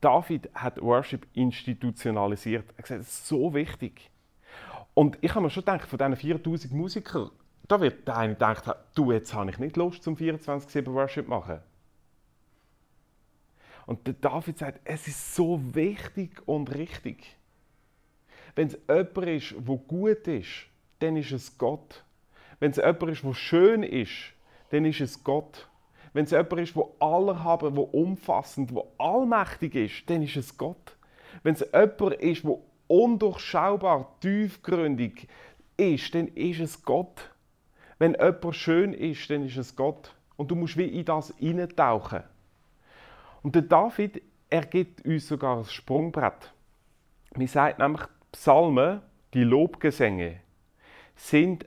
David 0.00 0.48
hat 0.54 0.80
Worship 0.80 1.26
institutionalisiert. 1.34 2.64
Er 2.72 2.78
hat 2.78 2.84
gesagt, 2.84 3.00
das 3.00 3.08
ist 3.08 3.26
so 3.26 3.52
wichtig. 3.54 4.10
Und 4.94 5.18
ich 5.20 5.34
habe 5.34 5.42
mir 5.42 5.50
schon 5.50 5.64
gedacht, 5.64 5.88
von 5.88 5.98
diesen 5.98 6.16
4000 6.16 6.72
Musikern, 6.72 7.30
da 7.68 7.80
wird 7.80 8.06
der 8.06 8.16
eine 8.16 8.34
denken, 8.34 8.72
du, 8.94 9.12
jetzt 9.12 9.32
habe 9.32 9.50
ich 9.50 9.58
nicht 9.58 9.76
Lust, 9.76 10.02
zum 10.02 10.16
24-7 10.16 10.92
Worship 10.92 11.24
zu 11.24 11.30
machen. 11.30 11.60
Und 13.86 14.06
der 14.06 14.14
David 14.14 14.58
sagt, 14.58 14.80
es 14.84 15.08
ist 15.08 15.34
so 15.34 15.60
wichtig 15.74 16.42
und 16.46 16.74
richtig. 16.74 17.36
Wenn 18.54 18.68
es 18.68 18.78
jemand 18.88 19.28
ist, 19.28 19.54
der 19.56 19.76
gut 19.76 20.28
ist, 20.28 20.66
dann 20.98 21.16
ist 21.16 21.32
es 21.32 21.56
Gott. 21.58 22.04
Wenn 22.60 22.70
es 22.70 22.76
jemand 22.76 23.10
ist, 23.10 23.24
der 23.24 23.34
schön 23.34 23.82
ist, 23.82 24.12
dann 24.70 24.84
ist 24.84 25.00
es 25.00 25.24
Gott. 25.24 25.68
Wenn 26.12 26.24
es 26.24 26.30
jemand 26.30 26.60
ist, 26.60 26.76
der 26.76 26.84
allerhaben, 27.00 27.74
der 27.74 27.94
umfassend, 27.94 28.70
der 28.70 28.84
allmächtig 28.98 29.74
ist, 29.74 30.10
dann 30.10 30.22
ist 30.22 30.36
es 30.36 30.56
Gott. 30.56 30.96
Wenn 31.42 31.54
es 31.54 31.66
jemand 31.72 32.14
ist, 32.14 32.44
der 32.44 32.58
undurchschaubar, 32.92 34.18
tiefgründig 34.20 35.26
ist, 35.78 36.14
dann 36.14 36.28
ist 36.28 36.60
es 36.60 36.82
Gott. 36.84 37.30
Wenn 37.98 38.12
jemand 38.12 38.54
schön 38.54 38.92
ist, 38.92 39.30
dann 39.30 39.46
ist 39.46 39.56
es 39.56 39.74
Gott. 39.74 40.14
Und 40.36 40.50
du 40.50 40.54
musst 40.54 40.76
wie 40.76 40.86
in 40.86 41.04
das 41.04 41.32
hineintauchen. 41.38 42.22
Und 43.42 43.54
der 43.54 43.62
David, 43.62 44.22
er 44.50 44.66
gibt 44.66 45.06
uns 45.06 45.26
sogar 45.26 45.58
ein 45.58 45.64
Sprungbrett. 45.64 46.52
Man 47.34 47.46
sagt 47.46 47.78
nämlich, 47.78 48.02
Psalmen, 48.30 49.00
die 49.32 49.44
Lobgesänge, 49.44 50.40
sind 51.16 51.64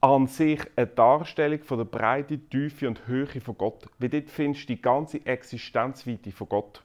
an 0.00 0.28
sich 0.28 0.60
eine 0.76 0.86
Darstellung 0.86 1.62
von 1.62 1.78
der 1.78 1.84
Breite, 1.84 2.38
Tiefe 2.38 2.88
und 2.88 3.06
Höhe 3.06 3.26
von 3.26 3.58
Gott. 3.58 3.86
Weil 3.98 4.08
dort 4.08 4.30
findest 4.30 4.68
du 4.68 4.74
die 4.74 4.80
ganze 4.80 5.26
Existenzweite 5.26 6.32
von 6.32 6.48
Gott. 6.48 6.82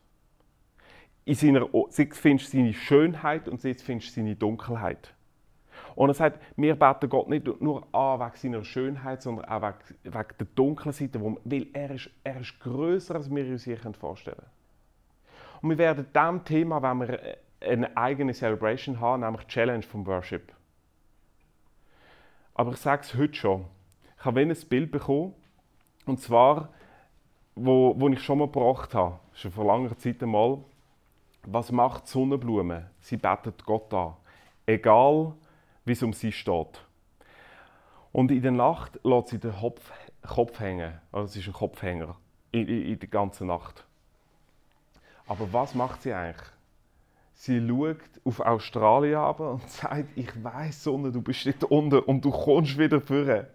In 1.25 1.36
seiner, 1.36 1.67
findest 1.89 2.53
du 2.53 2.57
seine 2.57 2.73
Schönheit 2.73 3.47
und 3.47 3.63
jetzt 3.63 3.83
findest 3.83 4.09
du 4.09 4.21
seine 4.21 4.36
Dunkelheit. 4.36 5.13
Und 5.95 6.09
er 6.09 6.13
sagt, 6.13 6.41
wir 6.57 6.75
beten 6.75 7.09
Gott 7.09 7.29
nicht 7.29 7.45
nur 7.62 7.88
an 7.93 8.19
wegen 8.19 8.36
seiner 8.36 8.63
Schönheit, 8.63 9.21
sondern 9.21 9.45
auch 9.45 9.62
wegen, 9.62 10.15
wegen 10.15 10.38
der 10.39 10.47
dunklen 10.55 10.93
Seite, 10.93 11.21
weil 11.21 11.67
er 11.73 11.91
ist, 11.91 12.09
er 12.23 12.41
ist 12.41 12.59
grösser, 12.59 13.15
als 13.15 13.33
wir 13.33 13.45
uns 13.45 13.63
hier 13.63 13.77
vorstellen 13.93 14.38
können. 14.38 14.49
Und 15.62 15.69
wir 15.69 15.77
werden 15.77 16.07
diesem 16.13 16.43
Thema, 16.43 16.81
wenn 16.81 17.07
wir 17.07 17.38
eine 17.62 17.95
eigene 17.95 18.33
Celebration 18.33 18.99
haben, 18.99 19.21
nämlich 19.21 19.47
Challenge 19.47 19.83
vom 19.83 20.05
Worship. 20.05 20.51
Aber 22.55 22.71
ich 22.71 22.77
sage 22.77 23.03
es 23.03 23.15
heute 23.15 23.36
schon. 23.36 23.65
Ich 24.17 24.25
habe 24.25 24.41
ein 24.41 24.55
Bild 24.69 24.91
bekommen, 24.91 25.33
und 26.05 26.19
zwar, 26.19 26.69
wo, 27.55 27.93
wo 27.97 28.09
ich 28.09 28.21
schon 28.21 28.39
mal 28.39 28.47
gebracht 28.47 28.93
habe, 28.93 29.19
schon 29.33 29.51
vor 29.51 29.65
langer 29.65 29.97
Zeit 29.97 30.21
einmal, 30.21 30.59
was 31.45 31.71
macht 31.71 32.08
Sonnenblume? 32.08 32.89
Sie 32.99 33.17
betet 33.17 33.65
Gott 33.65 33.93
an. 33.93 34.13
Egal, 34.65 35.34
wie 35.86 35.91
es 35.91 36.03
um 36.03 36.13
sie 36.13 36.32
steht. 36.32 36.84
Und 38.12 38.32
in 38.32 38.41
der 38.41 38.51
Nacht 38.51 38.99
lässt 39.03 39.29
sie 39.29 39.39
den 39.39 39.53
Kopf, 39.53 39.91
Kopf 40.21 40.60
hängen. 40.60 40.93
Also 41.12 41.25
es 41.25 41.36
ist 41.36 41.47
ein 41.47 41.53
Kopfhänger. 41.53 42.15
In, 42.51 42.67
in, 42.67 42.82
in 42.84 42.99
der 42.99 43.10
ganzen 43.10 43.47
Nacht. 43.47 43.86
Aber 45.25 45.51
was 45.51 45.73
macht 45.73 46.03
sie 46.03 46.13
eigentlich? 46.13 46.47
Sie 47.34 47.67
schaut 47.67 47.97
auf 48.23 48.39
Australien 48.39 49.19
und 49.19 49.69
sagt, 49.69 50.15
ich 50.15 50.43
weiß 50.43 50.84
Sonne, 50.84 51.12
du 51.12 51.21
bist 51.21 51.45
dort 51.45 51.63
unten 51.65 51.99
und 51.99 52.23
du 52.23 52.32
kommst 52.32 52.77
wieder 52.77 53.01
vor. 53.01 53.45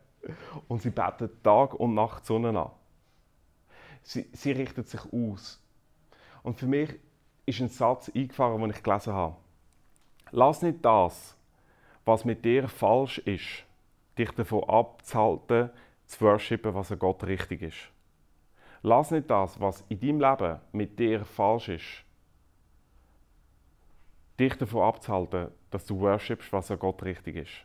Und 0.67 0.83
sie 0.83 0.91
betet 0.91 1.43
Tag 1.43 1.75
und 1.75 1.95
Nacht 1.95 2.27
Sonne 2.27 2.49
an. 2.59 2.71
Sie, 4.03 4.29
sie 4.33 4.53
richtet 4.53 4.89
sich 4.89 5.01
aus. 5.13 5.63
Und 6.43 6.59
für 6.59 6.67
mich 6.67 6.99
ist 7.49 7.61
ein 7.61 7.69
Satz 7.69 8.11
eingefahren, 8.15 8.61
den 8.61 8.71
ich 8.71 8.83
gelesen 8.83 9.15
habe. 9.15 9.37
Lass 10.31 10.63
nicht 10.63 10.85
das, 10.85 11.37
was 12.05 12.25
mit 12.25 12.45
dir 12.45 12.69
falsch 12.69 13.19
ist, 13.19 13.65
dich 14.19 14.31
davon 14.33 14.65
abzuhalten, 14.65 15.71
zu 16.07 16.21
worshipen, 16.21 16.75
was 16.75 16.93
an 16.93 16.99
Gott 16.99 17.25
richtig 17.25 17.63
ist. 17.63 17.91
Lass 18.83 19.11
nicht 19.11 19.31
das, 19.31 19.59
was 19.61 19.85
in 19.89 20.01
deinem 20.01 20.21
Leben 20.21 20.61
mit 20.73 20.99
dir 20.99 21.25
falsch 21.25 21.71
ist, 21.71 22.05
dich 24.39 24.55
davon 24.55 24.83
abzuhalten, 24.83 25.49
dass 25.71 25.87
du 25.87 25.99
worshipst, 25.99 26.53
was 26.53 26.71
an 26.71 26.79
Gott 26.79 27.03
richtig 27.03 27.37
ist. 27.37 27.65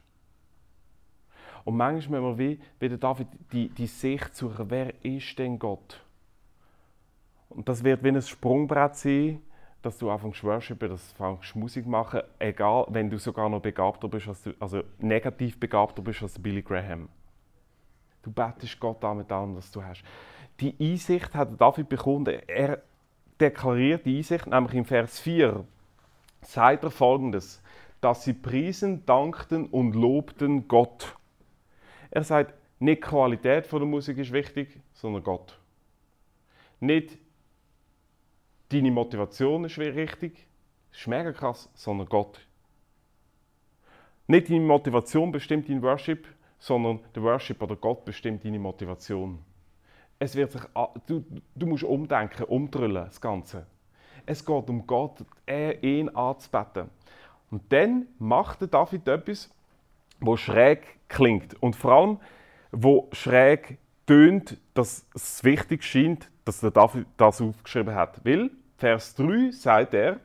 Und 1.65 1.77
manchmal 1.77 2.21
müssen 2.21 2.37
wir 2.37 2.49
wie, 2.49 2.59
wie 2.79 2.89
der 2.89 2.97
David 2.97 3.27
die, 3.51 3.69
die 3.69 3.87
Sicht 3.87 4.35
suchen, 4.35 4.69
wer 4.69 4.93
ist 5.03 5.37
denn 5.37 5.59
Gott? 5.59 6.01
Und 7.49 7.69
das 7.69 7.83
wird 7.83 8.03
wie 8.03 8.09
ein 8.09 8.21
Sprungbrett 8.21 8.95
sein, 8.95 9.41
dass 9.83 9.97
du 9.97 10.09
anfängst 10.09 10.39
zu 10.39 10.47
worshipen, 10.47 10.89
dass 10.89 11.13
du 11.13 11.23
anfängst 11.23 11.55
Musik 11.55 11.85
machen, 11.85 12.21
egal, 12.39 12.87
wenn 12.89 13.09
du 13.09 13.19
sogar 13.19 13.49
noch 13.49 13.61
begabter 13.61 14.07
bist, 14.07 14.27
als 14.27 14.41
du, 14.41 14.53
also 14.59 14.81
negativ 14.99 15.59
begabter 15.59 16.01
bist 16.01 16.23
als 16.23 16.41
Billy 16.41 16.61
Graham. 16.61 17.09
Du 18.23 18.31
betest 18.31 18.79
Gott 18.79 19.03
an 19.03 19.17
mit 19.17 19.31
allem, 19.31 19.55
was 19.55 19.69
du 19.71 19.83
hast. 19.83 20.03
Die 20.59 20.75
Einsicht 20.79 21.35
hat 21.35 21.59
David 21.59 21.89
bekommen. 21.89 22.25
Er 22.47 22.81
deklariert 23.39 24.05
die 24.05 24.17
Einsicht, 24.17 24.47
nämlich 24.47 24.73
im 24.75 24.85
Vers 24.85 25.19
4 25.19 25.65
sagt 26.41 26.83
er 26.83 26.91
folgendes, 26.91 27.61
dass 28.01 28.23
sie 28.23 28.33
priesen, 28.33 29.05
dankten 29.05 29.67
und 29.67 29.93
lobten 29.93 30.67
Gott. 30.67 31.17
Er 32.11 32.23
sagt, 32.23 32.53
nicht 32.79 33.03
die 33.03 33.07
Qualität 33.07 33.71
der 33.71 33.79
Musik 33.79 34.17
ist 34.17 34.31
wichtig, 34.31 34.79
sondern 34.93 35.23
Gott. 35.23 35.59
Nicht 36.79 37.17
deine 38.73 38.91
Motivation 38.91 39.65
ist 39.65 39.77
richtig, 39.77 40.47
das 40.91 41.01
ist 41.01 41.07
mega 41.07 41.31
krass, 41.31 41.69
sondern 41.73 42.07
Gott. 42.07 42.45
Nicht 44.27 44.49
deine 44.49 44.61
Motivation 44.61 45.31
bestimmt 45.31 45.69
dein 45.69 45.81
Worship, 45.81 46.27
sondern 46.59 46.99
der 47.13 47.23
Worship 47.23 47.61
oder 47.61 47.75
Gott 47.75 48.05
bestimmt 48.05 48.43
deine 48.45 48.59
Motivation. 48.59 49.39
Es 50.17 50.35
wird 50.35 50.51
sich, 50.51 50.61
du, 51.07 51.25
du 51.55 51.65
musst 51.65 51.83
umdenken, 51.83 52.43
umdrüllen, 52.43 53.05
das 53.05 53.19
Ganze. 53.19 53.67
Es 54.25 54.45
geht 54.45 54.69
um 54.69 54.87
Gott, 54.87 55.25
ihn 55.81 56.09
anzubeten. 56.09 56.89
Und 57.51 57.71
dann 57.71 58.07
macht 58.19 58.61
der 58.61 58.69
David 58.69 59.07
etwas, 59.07 59.49
wo 60.21 60.37
schräg 60.37 60.99
klingt. 61.09 61.61
Und 61.61 61.75
vor 61.75 61.91
allem, 61.91 62.19
wo 62.71 63.09
schräg 63.11 63.77
tönt, 64.05 64.57
dass 64.73 65.05
es 65.13 65.43
wichtig 65.43 65.83
scheint, 65.83 66.29
dass 66.45 66.61
der 66.61 66.71
David 66.71 67.05
das 67.17 67.41
aufgeschrieben 67.41 67.93
hat. 67.93 68.23
Weil 68.25 68.49
Vers 68.83 69.15
3 69.15 69.51
sagt 69.51 69.93
er, 69.93 70.19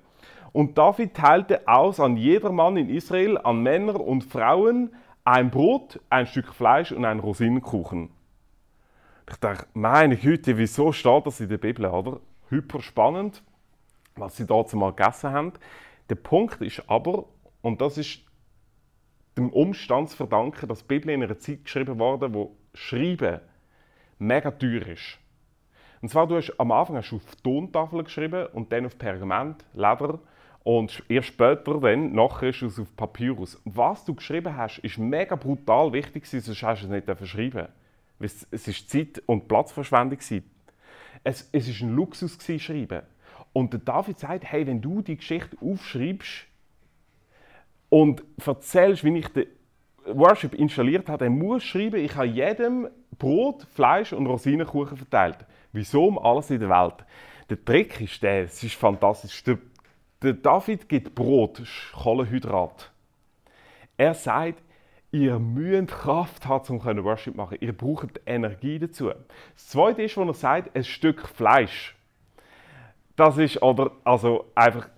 und 0.50 0.76
David 0.76 1.14
teilte 1.14 1.68
aus 1.68 2.00
an 2.00 2.16
jedermann 2.16 2.76
in 2.76 2.88
Israel, 2.88 3.38
an 3.38 3.62
Männer 3.62 4.00
und 4.00 4.24
Frauen, 4.24 4.92
ein 5.22 5.48
Brot, 5.48 6.00
ein 6.10 6.26
Stück 6.26 6.52
Fleisch 6.52 6.90
und 6.90 7.04
ein 7.04 7.20
Rosinenkuchen. 7.20 8.10
Ich 9.30 9.36
dachte, 9.36 9.68
meine 9.74 10.16
Güte, 10.16 10.58
wieso 10.58 10.90
steht 10.90 11.24
das 11.24 11.38
in 11.38 11.48
der 11.48 11.58
Bibel, 11.58 11.86
oder? 11.86 12.18
Hyper 12.48 12.82
spannend, 12.82 13.44
was 14.16 14.36
sie 14.36 14.44
dazu 14.44 14.76
mal 14.76 14.90
gegessen 14.90 15.30
haben. 15.30 15.52
Der 16.10 16.16
Punkt 16.16 16.60
ist 16.60 16.82
aber, 16.88 17.26
und 17.62 17.80
das 17.80 17.96
ist 17.96 18.22
dem 19.36 19.50
Umstand 19.50 20.10
zu 20.10 20.16
verdanken, 20.16 20.66
dass 20.66 20.80
die 20.80 20.98
Bibel 20.98 21.10
in 21.10 21.22
einer 21.22 21.38
Zeit 21.38 21.62
geschrieben 21.62 21.96
wurde, 22.00 22.34
wo 22.34 22.56
Schreiben 22.74 23.38
mega 24.18 24.50
teuer 24.50 24.84
ist. 24.88 25.20
Und 26.00 26.08
zwar, 26.10 26.26
du 26.26 26.36
hast 26.36 26.52
am 26.58 26.70
Anfang 26.72 26.96
hast 26.96 27.10
du 27.10 27.16
auf 27.16 27.36
Tontafel 27.42 28.04
geschrieben 28.04 28.46
und 28.52 28.72
dann 28.72 28.86
auf 28.86 28.98
Pergament, 28.98 29.64
Leder 29.74 30.18
und 30.62 31.02
erst 31.08 31.28
später 31.28 31.80
dann, 31.80 32.12
nachher 32.12 32.50
ist 32.50 32.62
es 32.62 32.78
auf 32.78 32.94
Papyrus. 32.94 33.60
Was 33.64 34.04
du 34.04 34.14
geschrieben 34.14 34.56
hast, 34.56 34.78
ist 34.78 34.98
mega 34.98 35.34
brutal 35.34 35.92
wichtig 35.92 36.26
sonst 36.26 36.62
hast 36.62 36.82
du 36.82 36.86
es 36.86 36.90
nicht 36.90 37.06
verschrieben. 37.06 37.68
Es 38.20 38.44
ist 38.52 38.90
Zeit- 38.90 39.22
und 39.26 39.48
Platzverschwendung. 39.48 40.18
Es, 41.24 41.48
es 41.52 41.68
ist 41.68 41.80
ein 41.80 41.94
Luxus 41.94 42.38
gewesen, 42.38 42.60
schreiben. 42.60 43.02
Und 43.52 43.72
der 43.72 43.80
David 43.80 44.18
sagt, 44.18 44.44
hey, 44.44 44.66
wenn 44.66 44.80
du 44.80 45.02
die 45.02 45.16
Geschichte 45.16 45.56
aufschreibst 45.60 46.46
und 47.88 48.22
erzählst, 48.44 49.04
wie 49.04 49.18
ich 49.18 49.28
den 49.28 49.46
Worship 50.06 50.54
installiert 50.54 51.08
hat, 51.08 51.20
der 51.20 51.30
muss 51.30 51.64
schreiben, 51.64 51.96
ich 51.96 52.14
habe 52.14 52.26
jedem 52.26 52.88
Brot, 53.18 53.66
Fleisch 53.74 54.12
und 54.12 54.26
Rosinenkuchen 54.26 54.96
verteilt. 54.96 55.38
Wieso 55.78 56.06
um 56.06 56.18
alles 56.18 56.50
in 56.50 56.58
der 56.58 56.70
Welt? 56.70 57.04
Der 57.48 57.64
Trick 57.64 58.00
ist 58.00 58.20
der, 58.20 58.42
es 58.42 58.60
ist 58.64 58.74
fantastisch. 58.74 59.44
Der, 59.44 59.58
der 60.20 60.32
David 60.32 60.88
gibt 60.88 61.14
Brot, 61.14 61.62
Kohlenhydrat. 61.92 62.90
Er 63.96 64.14
sagt, 64.14 64.60
ihr 65.12 65.38
müsst 65.38 65.92
Kraft 65.92 66.46
haben, 66.48 66.80
um 66.80 67.04
Worship 67.04 67.36
machen. 67.36 67.58
Ihr 67.60 67.72
braucht 67.72 68.20
Energie 68.26 68.80
dazu. 68.80 69.10
Das 69.54 69.68
Zweite 69.68 70.02
ist, 70.02 70.16
wo 70.16 70.24
er 70.24 70.34
sagt, 70.34 70.74
ein 70.74 70.82
Stück 70.82 71.28
Fleisch. 71.28 71.94
Das 73.14 73.38
ist, 73.38 73.62
oder, 73.62 73.92
also 74.02 74.46
einfach 74.56 74.88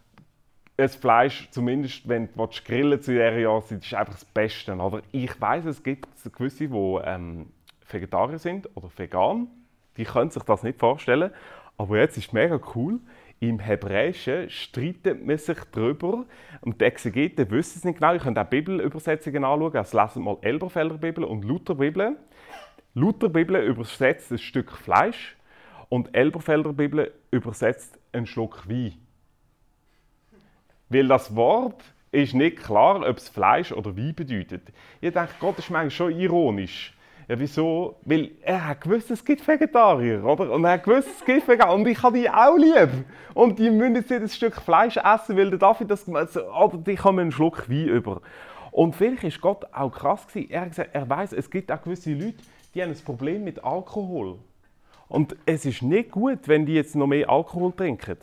das 0.78 0.96
Fleisch, 0.96 1.46
zumindest 1.50 2.08
wenn 2.08 2.32
du 2.32 2.48
grillen 2.64 3.02
zu 3.02 3.12
dieser 3.12 3.36
Jahreszeit, 3.38 3.84
ist 3.84 3.92
einfach 3.92 4.14
das 4.14 4.24
Beste. 4.24 4.74
Oder 4.74 5.02
ich 5.12 5.38
weiß, 5.38 5.66
es 5.66 5.82
gibt 5.82 6.08
gewisse, 6.32 6.68
die 6.68 6.98
ähm, 7.04 7.50
Vegetarier 7.86 8.38
sind 8.38 8.74
oder 8.74 8.88
vegan. 8.96 9.48
Die 9.96 10.04
können 10.04 10.30
sich 10.30 10.42
das 10.42 10.62
nicht 10.62 10.78
vorstellen. 10.78 11.30
Aber 11.76 11.98
jetzt 11.98 12.16
ist 12.16 12.28
es 12.28 12.32
mega 12.32 12.60
cool. 12.74 13.00
Im 13.40 13.58
Hebräischen 13.58 14.50
streitet 14.50 15.24
man 15.24 15.38
sich 15.38 15.56
darüber, 15.72 16.26
und 16.60 16.78
die 16.78 16.84
Exegeten 16.84 17.50
wissen 17.50 17.78
es 17.78 17.84
nicht 17.84 17.98
genau, 17.98 18.12
ihr 18.12 18.18
könnt 18.18 18.38
auch 18.38 18.44
Bibelübersetzungen 18.44 19.44
anschauen, 19.44 19.74
also 19.74 19.98
lesen 19.98 20.22
mal 20.24 20.36
Elberfelder 20.42 20.98
Bibel 20.98 21.24
und 21.24 21.42
Luther 21.46 21.74
Bibel. 21.74 22.18
Luther 22.92 23.30
Bibel 23.30 23.56
übersetzt 23.62 24.30
ein 24.30 24.36
Stück 24.36 24.72
Fleisch 24.72 25.38
und 25.88 26.14
Elberfelder 26.14 26.74
Bibel 26.74 27.14
übersetzt 27.30 27.98
einen 28.12 28.26
Schluck 28.26 28.68
Wein. 28.68 28.92
Weil 30.90 31.08
das 31.08 31.34
Wort 31.34 31.82
ist 32.12 32.34
nicht 32.34 32.58
klar, 32.58 33.08
ob 33.08 33.16
es 33.16 33.30
Fleisch 33.30 33.72
oder 33.72 33.96
Wein 33.96 34.14
bedeutet. 34.14 34.70
Ich 35.00 35.14
denke, 35.14 35.32
Gott 35.40 35.58
ist 35.58 35.70
manchmal 35.70 35.90
schon 35.90 36.20
ironisch. 36.20 36.92
Ja, 37.30 37.38
wieso? 37.38 37.94
Weil 38.04 38.32
er 38.42 38.66
hat 38.66 38.80
gewusst, 38.80 39.08
es 39.12 39.24
gibt 39.24 39.46
Vegetarier, 39.46 40.24
oder? 40.24 40.50
Und 40.50 40.64
er 40.64 40.72
hat 40.72 40.82
gewusst, 40.82 41.06
es 41.16 41.24
gibt 41.24 41.46
Vegetarier. 41.46 41.76
Und 41.76 41.86
ich 41.86 42.02
habe 42.02 42.18
die 42.18 42.28
auch 42.28 42.56
lieb. 42.56 43.04
Und 43.34 43.56
die 43.56 43.70
müssen 43.70 43.94
jetzt 43.94 44.10
ein 44.10 44.28
Stück 44.28 44.56
Fleisch 44.56 44.96
essen, 44.96 45.36
weil 45.36 45.48
der 45.48 45.60
David 45.60 45.92
das 45.92 46.08
oder 46.08 46.76
die 46.78 46.96
kommen 46.96 47.20
einen 47.20 47.30
Schluck 47.30 47.70
Wein 47.70 47.86
über. 47.86 48.20
Und 48.72 48.96
vielleicht 48.96 49.22
ist 49.22 49.40
Gott 49.40 49.64
auch 49.72 49.92
krass 49.92 50.26
gewesen. 50.26 50.50
Er 50.50 50.62
hat 50.62 50.70
gesagt, 50.70 50.90
er 50.92 51.08
weiß, 51.08 51.32
es 51.34 51.48
gibt 51.48 51.70
auch 51.70 51.80
gewisse 51.80 52.12
Leute, 52.14 52.38
die 52.74 52.82
haben 52.82 52.90
ein 52.90 52.98
Problem 53.04 53.44
mit 53.44 53.62
Alkohol. 53.62 54.40
Und 55.06 55.36
es 55.46 55.64
ist 55.64 55.82
nicht 55.82 56.10
gut, 56.10 56.48
wenn 56.48 56.66
die 56.66 56.74
jetzt 56.74 56.96
noch 56.96 57.06
mehr 57.06 57.30
Alkohol 57.30 57.70
trinken. 57.70 58.16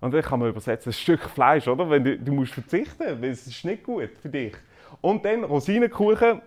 Und 0.00 0.12
dann 0.12 0.22
kann 0.22 0.40
man 0.40 0.48
übersetzen, 0.48 0.90
ein 0.90 0.92
Stück 0.92 1.20
Fleisch, 1.30 1.68
oder? 1.68 1.88
Wenn 1.88 2.02
du, 2.02 2.18
du 2.18 2.32
musst 2.32 2.54
verzichten, 2.54 3.22
weil 3.22 3.30
es 3.30 3.46
ist 3.46 3.64
nicht 3.64 3.84
gut 3.84 4.10
für 4.20 4.28
dich. 4.28 4.54
Und 5.00 5.24
dann 5.24 5.44
Rosinenkuchen, 5.44 6.42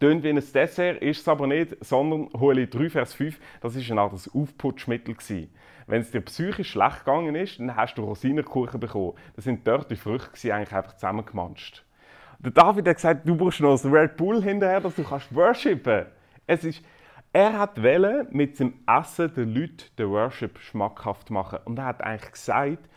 Tönt 0.00 0.24
wie 0.24 0.30
ein 0.30 0.36
Dessert, 0.36 1.02
ist 1.02 1.20
es 1.20 1.28
aber 1.28 1.46
nicht, 1.46 1.76
sondern 1.84 2.28
Hoheli 2.38 2.68
3, 2.68 2.90
Vers 2.90 3.14
5, 3.14 3.38
das 3.60 3.76
war 3.76 3.90
eine 3.90 4.00
Art 4.00 4.30
Aufputschmittel. 4.34 5.16
Wenn 5.86 6.00
es 6.00 6.10
dir 6.10 6.20
psychisch 6.22 6.70
schlecht 6.70 7.04
gegangen 7.04 7.34
ist, 7.34 7.58
dann 7.58 7.76
hast 7.76 7.96
du 7.96 8.02
Rosinenkuchen 8.02 8.80
bekommen. 8.80 9.12
Das 9.36 9.44
sind 9.44 9.66
dort 9.66 9.90
die 9.90 9.96
Früchte, 9.96 10.30
die 10.42 10.52
eigentlich 10.52 10.72
einfach 10.72 10.94
zusammengemanscht. 10.94 11.84
Der 12.38 12.52
David 12.52 12.88
hat 12.88 12.96
gesagt, 12.96 13.28
du 13.28 13.36
brauchst 13.36 13.60
noch 13.60 13.82
ein 13.82 13.92
Red 13.92 14.16
Bull 14.16 14.42
hinterher, 14.42 14.80
dass 14.80 14.96
du 14.96 15.04
kannst 15.04 15.34
worshipen. 15.34 16.06
Es 16.46 16.64
er 17.32 17.58
hat 17.58 17.82
Welle 17.82 18.28
mit 18.30 18.60
dem 18.60 18.74
Essen 18.86 19.34
den 19.34 19.52
Leuten 19.52 19.84
den 19.98 20.08
Worship 20.10 20.56
schmackhaft 20.60 21.30
machen. 21.30 21.58
Und 21.64 21.78
er 21.78 21.86
hat 21.86 22.00
eigentlich 22.00 22.30
gesagt, 22.30 22.88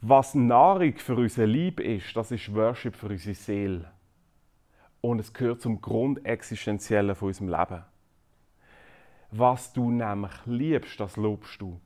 was 0.00 0.34
Nahrung 0.34 0.96
für 0.96 1.14
unser 1.14 1.46
Lieb 1.46 1.78
ist, 1.78 2.16
das 2.16 2.30
ist 2.30 2.54
Worship 2.54 2.96
für 2.96 3.08
unsere 3.08 3.34
Seele. 3.34 3.90
Und 5.04 5.18
es 5.18 5.34
gehört 5.34 5.60
zum 5.60 5.82
Grundexistenziellen 5.82 7.14
von 7.14 7.28
unserem 7.28 7.50
Leben. 7.50 7.84
Was 9.32 9.70
du 9.74 9.90
nämlich 9.90 10.32
liebst, 10.46 10.98
das 10.98 11.18
lobst 11.18 11.60
du. 11.60 11.78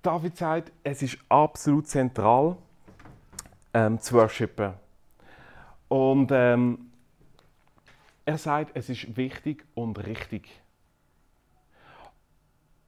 David 0.00 0.36
sagt, 0.36 0.70
es 0.84 1.02
ist 1.02 1.18
absolut 1.28 1.88
zentral 1.88 2.56
ähm, 3.74 3.98
zu 3.98 4.14
worshipen. 4.14 4.74
Und 5.88 6.30
ähm, 6.30 6.92
er 8.26 8.38
sagt, 8.38 8.76
es 8.76 8.88
ist 8.88 9.16
wichtig 9.16 9.66
und 9.74 9.98
richtig. 10.06 10.48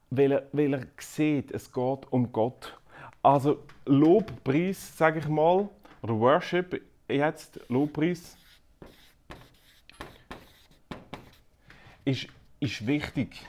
Weil 0.09 0.31
er, 0.31 0.47
weil 0.53 0.73
er 0.73 0.87
sieht, 0.99 1.51
es 1.51 1.69
geht 1.69 2.13
um 2.13 2.31
Gott. 2.31 2.79
Also 3.21 3.61
Lobpreis, 3.85 4.97
sage 4.97 5.19
ich 5.19 5.27
mal, 5.27 5.67
oder 6.01 6.19
Worship, 6.19 6.81
jetzt 7.07 7.59
Lobpreis, 7.69 8.37
ist, 12.05 12.27
ist 12.59 12.85
wichtig. 12.85 13.45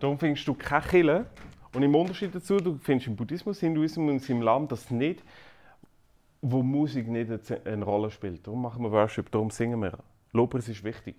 Darum 0.00 0.18
findest 0.18 0.46
du 0.46 0.54
keine 0.54 0.86
Kille. 0.86 1.26
Und 1.72 1.82
im 1.82 1.94
Unterschied 1.94 2.34
dazu, 2.34 2.56
du 2.58 2.78
findest 2.78 3.08
im 3.08 3.16
Buddhismus, 3.16 3.60
Hinduismus 3.60 4.10
und 4.10 4.30
im 4.30 4.42
Land 4.42 4.72
das 4.72 4.90
nicht 4.90 5.22
wo 6.40 6.62
Musik 6.62 7.08
nicht 7.08 7.30
eine 7.66 7.84
Rolle 7.84 8.10
spielt. 8.10 8.46
Darum 8.46 8.62
machen 8.62 8.82
wir 8.82 8.92
Worship, 8.92 9.30
darum 9.30 9.50
singen 9.50 9.80
wir. 9.82 9.98
Lobpreis 10.32 10.68
ist 10.68 10.84
wichtig. 10.84 11.16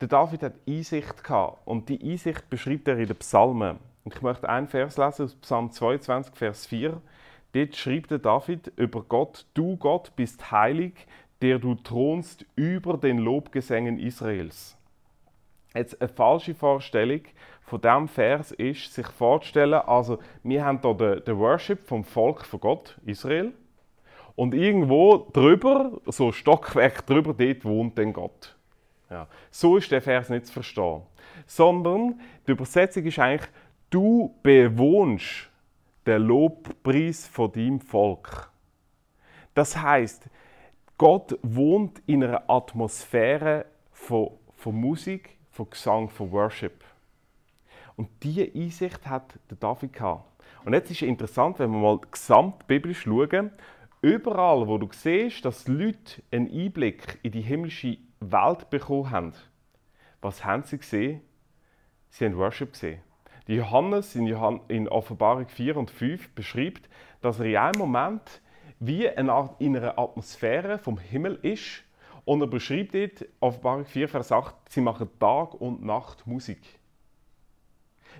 Der 0.00 0.08
David 0.08 0.42
hat 0.42 0.54
Einsicht 0.68 1.24
gehabt 1.24 1.66
und 1.66 1.88
die 1.88 2.00
Einsicht 2.02 2.48
beschreibt 2.50 2.86
er 2.88 2.98
in 2.98 3.06
den 3.06 3.16
Psalmen. 3.16 3.78
Und 4.06 4.14
ich 4.14 4.22
möchte 4.22 4.48
einen 4.48 4.68
Vers 4.68 4.98
lesen 4.98 5.24
aus 5.24 5.34
Psalm 5.34 5.72
22, 5.72 6.36
Vers 6.36 6.66
4. 6.66 7.02
Dort 7.52 7.74
schreibt 7.74 8.24
David 8.24 8.68
über 8.76 9.02
Gott: 9.02 9.46
Du 9.52 9.76
Gott 9.76 10.14
bist 10.14 10.52
heilig, 10.52 10.92
der 11.42 11.58
du 11.58 11.74
thronst 11.74 12.46
über 12.54 12.98
den 12.98 13.18
Lobgesängen 13.18 13.98
Israels. 13.98 14.78
Jetzt 15.74 16.00
eine 16.00 16.08
falsche 16.08 16.54
Vorstellung 16.54 17.22
von 17.62 17.80
diesem 17.80 18.06
Vers 18.06 18.52
ist, 18.52 18.94
sich 18.94 19.08
vorzustellen, 19.08 19.80
also 19.80 20.20
wir 20.44 20.64
haben 20.64 20.78
hier 20.80 20.94
den, 20.94 21.24
den 21.24 21.38
Worship 21.38 21.84
vom 21.84 22.04
Volk 22.04 22.46
von 22.46 22.60
Gott, 22.60 22.96
Israel, 23.04 23.54
und 24.36 24.54
irgendwo 24.54 25.28
drüber, 25.32 26.00
so 26.06 26.30
Stockwerk 26.30 27.04
drüber, 27.06 27.34
dort 27.34 27.64
wohnt 27.64 27.98
dann 27.98 28.12
Gott. 28.12 28.54
Ja. 29.10 29.26
So 29.50 29.78
ist 29.78 29.90
der 29.90 30.00
Vers 30.00 30.30
nicht 30.30 30.46
zu 30.46 30.52
verstehen. 30.52 31.02
Sondern 31.46 32.20
die 32.46 32.52
Übersetzung 32.52 33.04
ist 33.04 33.18
eigentlich, 33.18 33.50
du 33.90 34.34
bewohnst 34.42 35.50
den 36.06 36.22
Lobpreis 36.22 37.26
von 37.26 37.52
deinem 37.52 37.80
Volk. 37.80 38.50
Das 39.54 39.76
heißt, 39.76 40.28
Gott 40.98 41.38
wohnt 41.42 42.00
in 42.06 42.24
einer 42.24 42.48
Atmosphäre 42.48 43.66
von, 43.92 44.30
von 44.56 44.74
Musik, 44.74 45.36
von 45.50 45.68
Gesang, 45.68 46.08
von 46.08 46.30
Worship. 46.30 46.84
Und 47.96 48.08
diese 48.22 48.50
Einsicht 48.54 49.06
hat 49.06 49.38
der 49.50 49.56
David 49.56 49.92
gehabt. 49.92 50.24
Und 50.64 50.74
jetzt 50.74 50.90
ist 50.90 51.02
es 51.02 51.08
interessant, 51.08 51.58
wenn 51.58 51.70
wir 51.70 51.78
mal 51.78 52.00
gesamtbiblisch 52.10 53.02
schauen, 53.02 53.50
Überall, 54.02 54.68
wo 54.68 54.78
du 54.78 54.88
siehst, 54.92 55.44
dass 55.44 55.66
Leute 55.66 56.22
einen 56.30 56.48
Einblick 56.48 57.18
in 57.22 57.32
die 57.32 57.40
himmlische 57.40 57.98
Welt 58.20 58.70
bekommen 58.70 59.10
haben, 59.10 59.32
was 60.20 60.44
haben 60.44 60.62
sie 60.62 60.78
gesehen? 60.78 61.22
Sie 62.10 62.24
haben 62.24 62.36
Worship 62.36 62.72
gesehen. 62.72 63.00
Johannes 63.54 64.16
in, 64.16 64.88
Offenbarung 64.88 65.46
4 65.46 65.76
und 65.76 65.90
5 65.90 66.30
beschreibt, 66.30 66.88
dass 67.20 67.38
er 67.38 67.46
in 67.46 67.56
einem 67.56 67.78
Moment 67.78 68.40
wie 68.80 69.08
eine 69.08 69.32
Art 69.32 69.60
in 69.60 69.76
Atmosphäre 69.76 70.78
vom 70.78 70.98
Himmel 70.98 71.38
ist. 71.42 71.84
Und 72.24 72.40
er 72.40 72.48
beschreibt 72.48 72.94
dort, 72.94 73.24
Offenbarung 73.38 73.84
4, 73.84 74.08
Vers 74.08 74.32
8, 74.32 74.54
sie 74.68 74.80
machen 74.80 75.08
Tag 75.20 75.54
und 75.54 75.84
Nacht 75.84 76.26
Musik. 76.26 76.60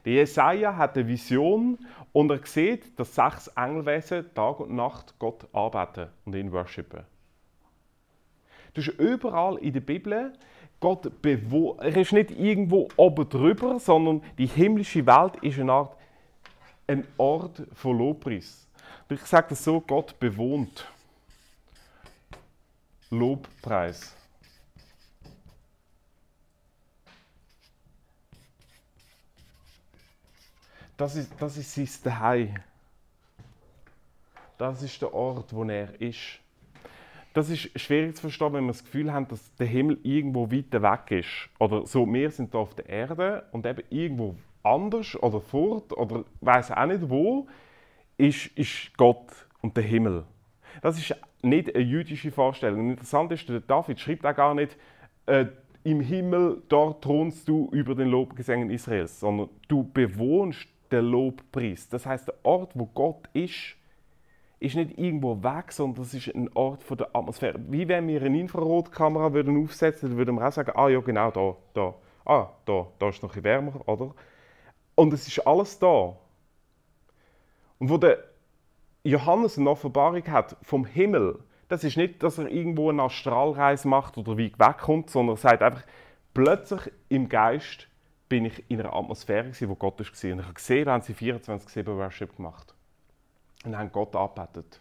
Der 0.05 0.13
Jesaja 0.13 0.77
hat 0.77 0.97
eine 0.97 1.09
Vision 1.09 1.79
und 2.13 2.31
er 2.31 2.45
sieht, 2.45 2.99
dass 2.99 3.15
sechs 3.15 3.49
Engelwesen 3.49 4.33
Tag 4.35 4.61
und 4.61 4.75
Nacht 4.75 5.19
Gott 5.19 5.49
arbeiten 5.53 6.09
und 6.25 6.37
ihn 6.37 6.53
worshipen. 6.53 7.05
Das 8.75 8.87
ist 8.87 9.01
überall 9.01 9.57
in 9.57 9.73
der 9.73 9.81
Bibel. 9.81 10.35
Gott 10.79 11.11
er 11.25 11.97
ist 11.97 12.13
nicht 12.13 12.31
irgendwo 12.31 12.89
oben 12.97 13.29
drüber, 13.29 13.79
sondern 13.81 14.23
die 14.37 14.47
himmlische 14.47 15.07
Welt 15.07 15.37
ist 15.43 15.59
eine 15.59 15.73
Art 15.73 15.97
ein 16.87 17.07
Ort 17.17 17.63
von 17.75 17.99
Lobpreis. 17.99 18.67
Ich 19.09 19.21
sage 19.23 19.49
das 19.51 19.65
so: 19.65 19.81
Gott 19.81 20.19
bewohnt 20.19 20.87
Lobpreis. 23.11 24.15
Das 30.97 31.15
ist, 31.15 31.31
das 31.39 31.57
ist 31.59 31.75
sein 31.75 31.87
Zuhause. 31.87 32.55
Das 34.57 34.83
ist 34.83 35.03
der 35.03 35.13
Ort, 35.13 35.53
wo 35.53 35.65
er 35.65 36.01
ist. 36.01 36.41
Das 37.37 37.51
ist 37.51 37.79
schwierig 37.79 38.17
zu 38.17 38.23
verstehen, 38.23 38.55
wenn 38.55 38.65
wir 38.65 38.73
das 38.73 38.83
Gefühl 38.83 39.13
haben, 39.13 39.29
dass 39.29 39.55
der 39.57 39.67
Himmel 39.67 39.99
irgendwo 40.03 40.51
weiter 40.51 40.81
weg 40.81 41.11
ist. 41.11 41.51
Oder 41.59 41.87
so, 41.87 42.11
wir 42.11 42.31
sind 42.31 42.53
hier 42.53 42.61
auf 42.61 42.75
der 42.75 42.89
Erde 42.89 43.45
und 43.53 43.67
eben 43.67 43.83
irgendwo 43.91 44.37
anders 44.63 45.23
oder 45.23 45.43
fort 45.43 45.93
oder 45.93 46.25
weiß 46.41 46.71
auch 46.71 46.87
nicht 46.87 47.11
wo, 47.11 47.47
ist, 48.17 48.47
ist 48.57 48.97
Gott 48.97 49.27
und 49.61 49.77
der 49.77 49.85
Himmel. 49.85 50.25
Das 50.81 50.97
ist 50.97 51.15
nicht 51.43 51.75
eine 51.75 51.85
jüdische 51.85 52.33
Vorstellung. 52.33 52.93
Interessant 52.93 53.31
ist, 53.33 53.47
der 53.51 53.61
David 53.61 54.01
schreibt 54.01 54.25
auch 54.25 54.35
gar 54.35 54.55
nicht, 54.55 54.75
äh, 55.27 55.45
im 55.85 56.01
Himmel, 56.01 56.63
dort 56.71 57.05
thronst 57.05 57.47
du 57.47 57.69
über 57.71 57.95
den 57.95 58.09
Lobgesängen 58.09 58.71
Israels, 58.71 59.21
sondern 59.21 59.51
du 59.69 59.85
bewohnst 59.85 60.67
den 60.91 61.05
Lobpreis. 61.05 61.87
Das 61.91 62.07
heißt, 62.07 62.29
der 62.29 62.35
Ort, 62.45 62.71
wo 62.73 62.87
Gott 62.87 63.29
ist, 63.35 63.77
ist 64.59 64.75
nicht 64.75 64.99
irgendwo 64.99 65.43
weg, 65.43 65.71
sondern 65.71 66.03
das 66.03 66.15
ist 66.15 66.35
ein 66.35 66.51
Ort 66.55 66.83
von 66.83 66.97
der 66.97 67.15
Atmosphäre. 67.15 67.59
Wie 67.69 67.87
wenn 67.89 68.09
wir 68.09 68.23
eine 68.23 68.41
Infrarotkamera 68.41 69.33
würden 69.33 69.63
aufsetzen 69.63 70.11
würden, 70.11 70.19
würden 70.19 70.35
wir 70.37 70.49
auch 70.49 70.53
sagen, 70.53 70.73
ah 70.75 70.89
ja 70.89 71.01
genau, 71.01 71.31
da, 71.31 71.57
da, 71.75 71.95
ah, 72.25 72.49
da, 72.65 72.87
da 72.99 73.09
ist 73.09 73.23
noch 73.23 73.37
ein 73.37 73.45
wärmer, 73.45 73.87
oder? 73.87 74.15
Und 74.95 75.13
es 75.13 75.29
ist 75.29 75.47
alles 75.47 75.79
da. 75.79 76.17
Und 77.79 77.91
wo 77.91 77.99
der 77.99 78.25
Johannes 79.05 79.59
eine 79.59 79.71
Offenbarung 79.71 80.27
hat 80.29 80.57
vom 80.63 80.87
Himmel, 80.87 81.39
das 81.69 81.85
ist 81.85 81.97
nicht, 81.97 82.23
dass 82.23 82.39
er 82.39 82.49
irgendwo 82.49 82.89
eine 82.89 83.03
Astralreise 83.03 83.89
macht 83.89 84.17
oder 84.17 84.39
weit 84.39 84.59
wegkommt, 84.59 85.11
sondern 85.11 85.37
er 85.37 85.41
sagt 85.41 85.63
einfach, 85.63 85.85
plötzlich 86.33 86.93
im 87.09 87.29
Geist 87.29 87.89
bin 88.29 88.47
ich 88.47 88.65
in 88.71 88.81
einer 88.81 88.95
Atmosphäre, 88.95 89.53
wo 89.69 89.75
Gott 89.75 89.99
war. 89.99 90.33
Und 90.33 90.39
ich 90.39 90.45
habe 90.45 90.55
gesehen, 90.55 90.85
da 90.87 90.93
haben 90.93 91.03
sie 91.03 91.13
24-7 91.13 91.87
Worship 91.97 92.37
gemacht. 92.37 92.76
Und 93.67 93.77
haben 93.77 93.91
Gott 93.91 94.15
angebetet. 94.15 94.81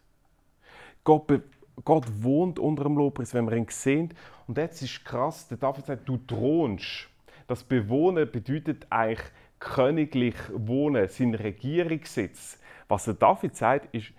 Gott, 1.03 1.41
Gott 1.83 2.05
wohnt 2.23 2.59
unter 2.59 2.83
dem 2.83 2.97
Lobpreis, 2.97 3.33
wenn 3.33 3.45
wir 3.45 3.57
ihn 3.57 3.67
sehen. 3.67 4.13
Und 4.47 4.57
jetzt 4.57 4.81
ist 4.81 5.03
krass, 5.03 5.47
der 5.47 5.57
David 5.57 5.85
sagt, 5.87 6.07
du 6.07 6.17
thronst. 6.17 7.09
Das 7.47 7.63
Bewohnen 7.63 8.31
bedeutet 8.31 8.87
eigentlich 8.89 9.27
königlich 9.59 10.35
wohnen, 10.53 11.07
sein 11.09 11.33
Regierungssitz. 11.33 12.59
Was 12.87 13.05
der 13.05 13.15
David 13.15 13.55
sagt, 13.55 13.93
ist, 13.93 14.13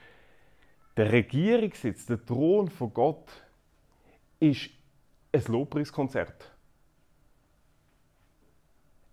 der 0.97 1.13
Regierungssitz, 1.13 2.07
der 2.07 2.25
Thron 2.25 2.69
von 2.69 2.93
Gott, 2.93 3.31
ist 4.41 4.71
ein 5.33 5.45
Lobpreiskonzert. 5.47 6.51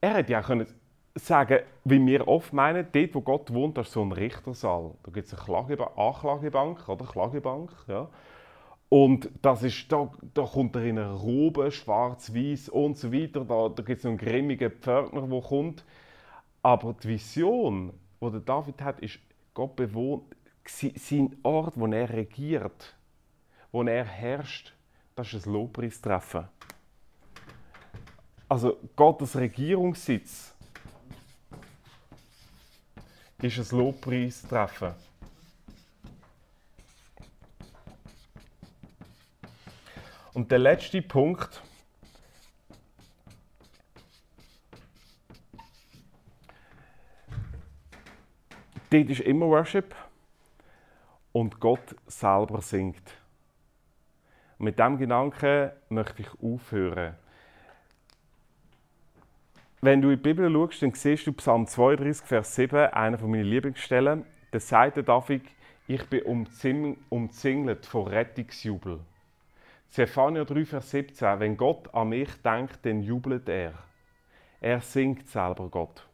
Er 0.02 0.16
hätte 0.16 0.32
ja 0.32 0.42
können 0.42 0.68
sagen 1.15 1.60
wie 1.84 2.06
wir 2.06 2.28
oft 2.28 2.54
meinen, 2.54 2.88
dort 2.91 3.13
wo 3.13 3.21
Gott 3.21 3.54
wohnt, 3.54 3.78
ist 3.78 3.91
so 3.91 4.02
ein 4.02 4.12
Richtersaal. 4.12 4.91
Da 5.04 5.12
gibt 5.12 5.28
es 5.28 5.34
eine 5.34 5.43
Klagebank, 5.43 5.91
Anklagebank 5.97 6.89
oder 6.89 7.06
Klagebank. 7.06 7.71
Ja. 7.88 8.10
Und 8.89 9.30
das 9.41 9.63
ist, 9.63 9.91
da, 9.91 10.12
da 10.34 10.43
kommt 10.43 10.76
er 10.76 10.84
in 10.84 10.99
einer 10.99 11.12
Robe, 11.12 11.71
schwarz-weiß 11.71 12.69
und 12.69 12.97
so 12.97 13.12
weiter. 13.12 13.43
Da, 13.43 13.69
da 13.69 13.84
gibt 13.84 13.99
es 13.99 14.06
einen 14.06 14.17
grimmigen 14.17 14.71
Pförtner, 14.71 15.28
der 15.28 15.41
kommt. 15.41 15.84
Aber 16.62 16.93
die 16.93 17.10
Vision, 17.10 17.91
die 18.21 18.45
David 18.45 18.82
hat, 18.82 18.99
ist, 18.99 19.19
Gott 19.54 19.76
bewohnt, 19.76 20.36
sein 20.65 21.36
Ort, 21.43 21.73
wo 21.76 21.86
er 21.88 22.10
regiert, 22.10 22.95
wo 23.71 23.84
er 23.84 24.06
herrscht, 24.06 24.73
das 25.15 25.34
ist 25.34 25.45
ein 25.45 25.54
Lobpreistreffen. 25.54 26.47
Also 28.47 28.78
Gottes 28.95 29.36
Regierungssitz 29.36 30.53
ist 33.43 33.73
ein 33.73 33.77
Lobpreistreffen. 33.77 34.93
Und 40.34 40.49
der 40.49 40.60
letzte 40.60 41.01
Punkt, 41.01 41.62
dort 48.89 49.10
ist 49.10 49.19
immer 49.21 49.47
Worship 49.47 49.93
und 51.34 51.60
Gott 51.60 51.95
selber 52.08 52.62
singt. 52.62 53.17
mit 54.58 54.79
diesem 54.79 54.97
Gedanken 54.97 55.71
möchte 55.89 56.21
ich 56.21 56.29
aufhören. 56.41 57.15
Wenn 59.86 60.02
du 60.02 60.12
in 60.12 60.15
die 60.15 60.34
Bibel 60.34 60.50
schaust, 60.50 60.82
dann 60.82 60.93
siehst 60.93 61.28
du 61.28 61.34
Psalm 61.34 61.67
32, 61.67 62.26
Vers 62.26 62.56
7, 62.56 62.93
einer 62.93 63.22
meiner 63.28 63.43
Lieblingsstellen. 63.43 64.24
Da 64.52 64.60
sagt 64.62 65.06
David, 65.06 65.43
ich 65.89 66.06
bin 66.06 66.22
umzingelt 67.10 67.86
von 67.86 68.08
Rettungsjubel. 68.08 69.02
Zephania 69.89 70.46
3, 70.46 70.63
Vers 70.63 70.89
17, 70.89 71.38
wenn 71.41 71.58
Gott 71.58 71.93
an 71.93 72.08
mich 72.08 72.30
denkt, 72.46 72.86
dann 72.86 73.02
jubelt 73.02 73.50
er. 73.50 73.74
Er 74.62 74.80
singt 74.80 75.28
selber 75.28 75.67
Gott. 75.67 76.08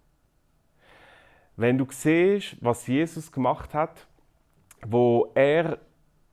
Wenn 1.55 1.77
du 1.77 1.86
siehst, 1.91 2.58
was 2.62 2.88
Jesus 2.88 3.32
gemacht 3.32 3.75
hat, 3.75 4.08
wo 4.84 5.32
er 5.36 5.77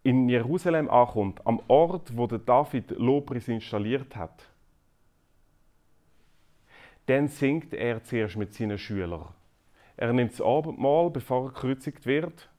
in 0.03 0.31
Jerusalem 0.31 0.88
ankommt, 0.88 1.46
am 1.46 1.61
Ort, 1.68 2.16
wo 2.16 2.27
der 2.27 2.38
David 2.38 2.92
Lobpreis 2.92 3.49
installiert 3.49 4.16
hat, 4.16 4.49
dann 7.07 7.29
singt 7.29 7.73
er 7.73 8.03
zuerst 8.03 8.37
mit 8.37 8.55
seinen 8.55 8.79
Schülern. 8.79 9.29
Er 9.97 10.12
nimmt 10.12 10.33
das 10.33 10.40
Abendmahl, 10.40 11.11
bevor 11.11 11.47
er 11.47 11.53
gekreuzigt 11.53 12.07
wird. 12.07 12.51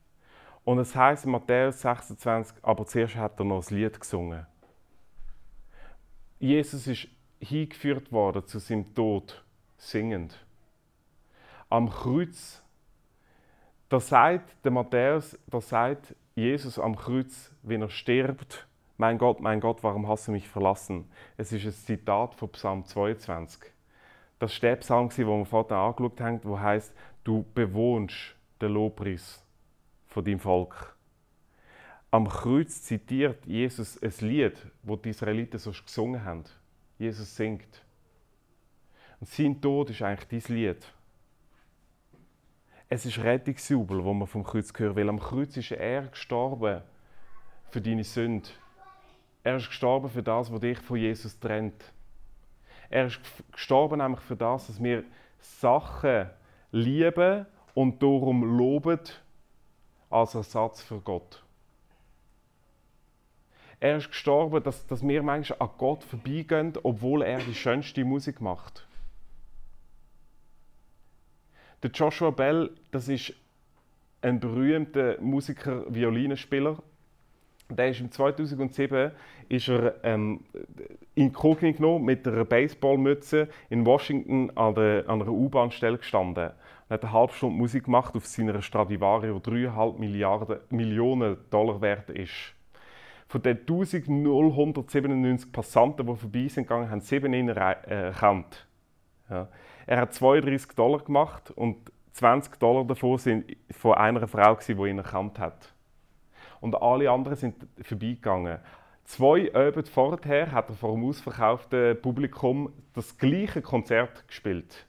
Und 0.64 0.80
es 0.80 0.96
heißt 0.96 1.26
in 1.26 1.32
Matthäus 1.32 1.82
26, 1.82 2.58
aber 2.62 2.86
zuerst 2.86 3.16
hat 3.16 3.40
er 3.40 3.46
noch 3.46 3.60
das 3.60 3.72
Lied 3.72 4.00
gesungen. 4.00 4.46
Jesus 6.40 6.88
ist 6.88 7.08
hingeführt 7.40 8.12
worden 8.12 8.46
zu 8.46 8.60
seinem 8.60 8.94
Tod, 8.94 9.44
singend. 9.78 10.46
Am 11.70 11.90
Kreuz 11.90 12.64
da 13.90 14.02
sagt 14.02 14.66
der 14.66 14.72
Matthäus, 14.72 15.40
da 15.48 15.62
sagt 15.62 16.14
Jesus 16.36 16.78
am 16.78 16.98
Kreuz, 16.98 17.54
wenn 17.64 17.82
er 17.82 17.90
stirbt, 17.90 18.68
mein 18.98 19.18
Gott, 19.18 19.40
mein 19.40 19.62
Gott, 19.62 19.82
warum 19.82 20.10
hast 20.10 20.28
du 20.28 20.34
mich 20.34 20.50
verlassen? 20.50 21.10
Es 21.38 21.54
ist 21.54 21.66
ein 21.66 21.72
Zitat 21.72 22.36
von 22.36 22.52
Psalm 22.52 22.84
22. 22.84 23.72
Das 24.40 24.54
war 24.54 24.70
der 24.70 24.76
Psalm, 24.78 25.10
den 25.10 25.28
wir 25.28 25.46
vorhin 25.46 25.76
angeschaut 25.76 26.22
haben, 26.22 26.40
wo 26.44 26.60
heißt, 26.60 26.94
du 27.24 27.46
bewohnst 27.54 28.36
den 28.62 28.74
Lobpreis 28.74 29.44
von 30.08 30.24
deinem 30.24 30.40
Volk. 30.40 30.96
Am 32.12 32.28
Kreuz 32.28 32.84
zitiert 32.84 33.46
Jesus 33.46 34.02
ein 34.02 34.14
Lied, 34.22 34.56
wo 34.84 34.96
die 34.96 35.10
Israeliten 35.10 35.60
so 35.60 35.72
gesungen 35.72 36.24
haben. 36.24 36.44
Jesus 36.98 37.36
singt. 37.36 37.84
Und 39.20 39.28
sein 39.28 39.60
Tod 39.60 39.90
ist 39.90 40.02
eigentlich 40.02 40.44
dein 40.44 40.56
Lied. 40.56 40.94
Es 42.90 43.06
ist 43.06 43.18
Rettungsjubel, 43.20 44.04
wo 44.04 44.14
man 44.14 44.28
vom 44.28 44.44
Kreuz 44.44 44.72
hören 44.78 44.96
weil 44.96 45.10
am 45.10 45.20
Kreuz 45.20 45.58
ist 45.58 45.72
er 45.72 46.04
gestorben 46.04 46.82
für 47.70 47.82
deine 47.82 48.04
Sünde. 48.04 48.48
Er 49.44 49.58
ist 49.58 49.68
gestorben 49.68 50.10
für 50.10 50.24
das, 50.24 50.52
was 50.52 50.62
dich 50.62 50.80
von 50.80 50.98
Jesus 50.98 51.38
trennt. 51.40 51.94
Er 52.90 53.08
ist 53.08 53.20
gestorben 53.52 54.00
nämlich 54.00 54.22
für 54.22 54.36
das, 54.36 54.68
dass 54.68 54.82
wir 54.82 55.04
Sachen 55.40 56.30
lieben 56.72 57.46
und 57.74 58.02
darum 58.02 58.58
loben 58.58 59.00
als 60.10 60.36
Ersatz 60.36 60.82
für 60.82 61.00
Gott. 61.00 61.44
Er 63.80 63.98
ist 63.98 64.10
gestorben, 64.10 64.64
dass, 64.64 64.88
dass 64.88 65.08
wir 65.08 65.22
manchmal 65.22 65.60
an 65.60 65.70
Gott 65.78 66.04
vorbeigehen, 66.04 66.74
obwohl 66.82 67.22
er 67.22 67.40
die 67.40 67.54
schönste 67.54 68.04
Musik 68.04 68.42
macht. 68.42 68.88
Der 71.84 71.92
Joshua 71.92 72.32
Bell, 72.32 72.72
das 72.90 73.08
ist 73.08 73.34
ein 74.22 74.40
berühmter 74.40 75.22
Musiker, 75.22 75.84
Violinenspieler. 75.94 76.82
Der 77.70 77.90
ist 77.90 78.00
im 78.00 78.12
2007 78.12 79.12
ist 79.50 79.68
er 79.68 79.96
ähm, 80.04 80.42
inkognito 81.16 82.00
mit 82.00 82.26
einer 82.28 82.46
Baseballmütze 82.46 83.50
in 83.70 83.86
Washington 83.86 84.52
an, 84.56 84.76
der, 84.76 85.04
an 85.08 85.22
einer 85.22 85.32
U-Bahn-Stelle 85.32 85.98
gestanden. 85.98 86.52
Er 86.90 86.94
hat 86.94 87.04
eine 87.04 87.12
halbe 87.12 87.34
Stunde 87.34 87.58
Musik 87.58 87.86
gemacht 87.86 88.16
auf 88.16 88.26
seiner 88.26 88.62
Stradivari, 88.62 89.28
die 89.28 89.50
3,5 89.50 90.00
Milliarden, 90.00 90.60
Millionen 90.70 91.38
Dollar 91.50 91.82
wert 91.82 92.10
ist. 92.10 92.54
Von 93.28 93.42
den 93.42 93.58
1197 93.58 95.52
Passanten, 95.52 96.08
die 96.08 96.16
vorbei 96.16 96.48
sind 96.48 96.64
gegangen, 96.64 96.90
haben 96.90 97.02
sieben 97.02 97.34
ihn 97.34 97.50
erkannt. 97.50 98.66
Ja. 99.30 99.50
Er 99.86 100.02
hat 100.02 100.14
32 100.14 100.76
Dollar 100.76 101.00
gemacht 101.00 101.52
und 101.52 101.92
20 102.14 102.58
Dollar 102.58 102.86
davon 102.86 103.18
sind 103.18 103.58
von 103.72 103.96
einer 103.96 104.26
Frau, 104.28 104.56
die 104.56 104.72
ihn 104.72 105.00
erkannt 105.00 105.40
hat. 105.40 105.74
Und 106.60 106.76
alle 106.82 107.10
anderen 107.12 107.38
sind 107.38 107.68
vorbeigegangen. 107.82 108.60
Zwei 109.04 109.54
Abende 109.54 109.90
vorher 109.90 110.52
hat 110.52 110.70
er 110.70 110.76
vor 110.76 110.94
dem 110.94 111.06
ausverkauften 111.06 112.02
Publikum 112.02 112.74
das 112.94 113.18
gleiche 113.18 113.62
Konzert 113.62 114.28
gespielt. 114.28 114.86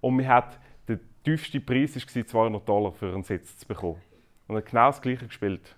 Und 0.00 0.16
man 0.16 0.28
hat 0.28 0.60
der 0.86 1.00
tiefste 1.24 1.60
Preis 1.60 1.96
war 1.96 2.26
200 2.26 2.68
Dollar 2.68 2.92
für 2.92 3.12
einen 3.12 3.22
Sitz 3.22 3.58
zu 3.58 3.66
bekommen. 3.66 4.00
Und 4.46 4.56
er 4.56 4.58
hat 4.58 4.66
genau 4.66 4.86
das 4.88 5.00
gleiche 5.00 5.26
gespielt. 5.26 5.76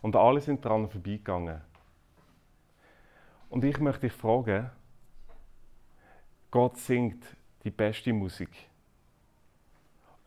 Und 0.00 0.14
alle 0.14 0.40
sind 0.40 0.64
daran 0.64 0.88
vorbeigegangen. 0.88 1.60
Und 3.48 3.64
ich 3.64 3.78
möchte 3.80 4.02
dich 4.02 4.12
fragen, 4.12 4.70
Gott 6.50 6.76
singt 6.76 7.24
die 7.64 7.70
beste 7.70 8.12
Musik. 8.12 8.67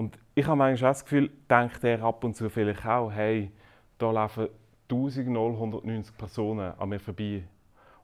Und 0.02 0.18
ich 0.34 0.48
habe 0.48 0.56
manchmal 0.56 0.94
das 0.94 1.04
Gefühl, 1.04 1.30
denkt 1.48 1.84
er 1.84 2.02
ab 2.02 2.24
und 2.24 2.36
zu 2.36 2.50
vielleicht 2.50 2.88
auch, 2.88 3.12
hey, 3.12 3.52
da 4.00 4.10
laufen 4.10 4.48
1990 4.90 6.18
Personen 6.18 6.74
an 6.76 6.90
mir 6.90 7.00
vorbei 7.00 7.44